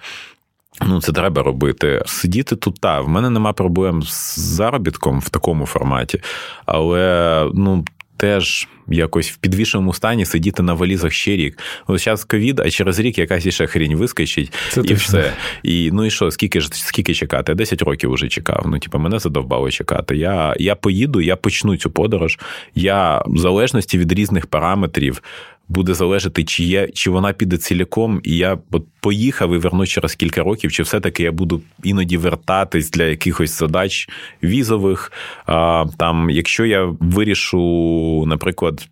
[0.81, 2.03] Ну, це треба робити.
[2.05, 6.21] Сидіти тут, та в мене нема проблем з заробітком в такому форматі,
[6.65, 7.85] але ну
[8.17, 11.59] теж якось в підвішеному стані сидіти на валізах ще рік.
[11.87, 14.95] Ось зараз ковід, а через рік якась іще хрінь вискочить, Це і точно.
[14.95, 15.33] все.
[15.63, 17.51] І ну і що, скільки скільки чекати?
[17.51, 18.63] Я 10 років вже чекав.
[18.65, 20.17] Ну, типу, мене задовбало чекати.
[20.17, 22.39] Я я поїду, я почну цю подорож.
[22.75, 25.21] Я в залежності від різних параметрів
[25.69, 30.15] буде залежати, чи є, чи вона піде ціляком, і я от поїхав і вернусь через
[30.15, 34.09] кілька років, чи все-таки я буду іноді вертатись для якихось задач
[34.43, 35.11] візових.
[35.45, 38.87] А, Там, якщо я вирішу, наприклад.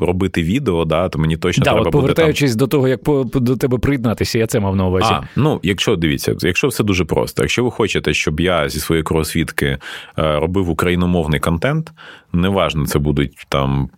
[0.00, 2.58] Робити відео, да, то мені точно да, треба от повертаючись там...
[2.58, 5.08] до того, як по, до тебе приєднатися, я це мав на увазі.
[5.10, 9.02] А, Ну, якщо дивіться, якщо все дуже просто, якщо ви хочете, щоб я зі своєї
[9.02, 9.78] кровосвідки е,
[10.16, 11.92] робив україномовний контент,
[12.32, 13.88] неважно, це будуть там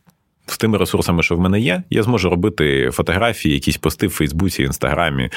[0.46, 4.62] з тими ресурсами, що в мене є, я зможу робити фотографії, якісь пости в Фейсбуці,
[4.62, 5.30] Інстаграмі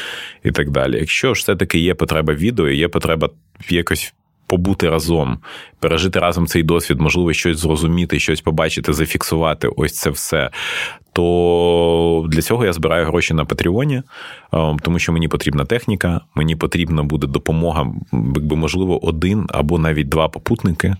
[0.43, 0.97] і так далі.
[0.99, 3.29] Якщо ж все-таки є потреба відео, є потреба
[3.69, 4.13] якось.
[4.49, 5.39] Побути разом,
[5.79, 10.49] пережити разом цей досвід, можливо, щось зрозуміти, щось побачити, зафіксувати ось це все.
[11.13, 14.01] То для цього я збираю гроші на Патреоні,
[14.53, 20.09] ем, тому що мені потрібна техніка, мені потрібна буде допомога, якби можливо, один або навіть
[20.09, 20.95] два попутники.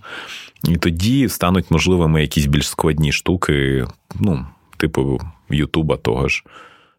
[0.68, 3.86] І тоді стануть можливими якісь більш складні штуки,
[4.20, 4.46] ну,
[4.76, 5.20] типу
[5.50, 6.44] Ютуба того ж.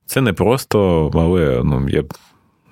[0.06, 2.04] Це не просто, але ну, я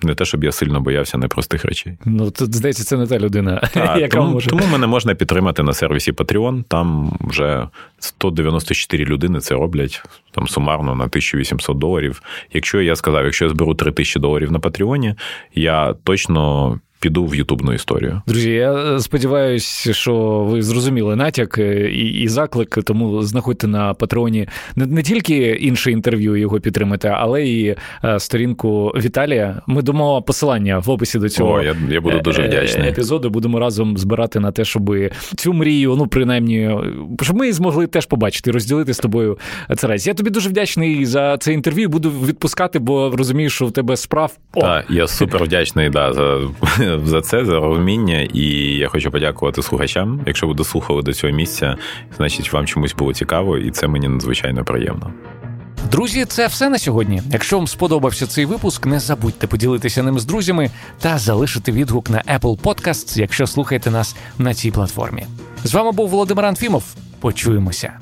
[0.03, 1.97] не те, щоб я сильно боявся непростих речей.
[2.05, 4.49] Ну, тут, здається, це не та людина, а, яка тому, може.
[4.49, 6.63] Тому мене можна підтримати на сервісі Patreon.
[6.63, 7.67] Там вже
[7.99, 12.21] 194 людини це роблять там сумарно на 1800 доларів.
[12.53, 15.15] Якщо я сказав, якщо я зберу 3000 доларів на Патреоні,
[15.55, 18.21] я точно піду в ютубну історію.
[18.27, 23.93] Друзі, я е, сподіваюся, що ви зрозуміли натяк е, і і заклик, тому знаходьте на
[23.93, 29.61] патреоні не, не тільки інше інтерв'ю його підтримати, але і е, сторінку Віталія.
[29.67, 31.53] Ми дамо посилання в описі до цього.
[31.53, 32.89] О, я я буду дуже вдячний.
[32.89, 33.29] епізоду.
[33.29, 34.95] Будемо разом збирати на те, щоб
[35.35, 36.77] цю мрію, ну принаймні,
[37.21, 39.37] щоб ми змогли теж побачити, розділити з тобою
[39.77, 40.07] це раз.
[40.07, 41.89] Я тобі дуже вдячний за це інтерв'ю.
[41.89, 44.31] Буду відпускати, бо розумію, що в тебе справ.
[44.53, 46.39] Так, я супер вдячний да, за
[47.03, 48.21] за це, за розуміння.
[48.33, 48.43] І
[48.77, 50.21] я хочу подякувати слухачам.
[50.25, 51.77] Якщо ви дослухали до цього місця,
[52.17, 55.13] значить вам чомусь було цікаво, і це мені надзвичайно приємно.
[55.91, 57.21] Друзі, це все на сьогодні.
[57.31, 60.69] Якщо вам сподобався цей випуск, не забудьте поділитися ним з друзями
[60.99, 65.25] та залишити відгук на Apple Podcasts, якщо слухаєте нас на цій платформі.
[65.63, 66.83] З вами був Володимир Анфімов.
[67.19, 67.93] Почуємося.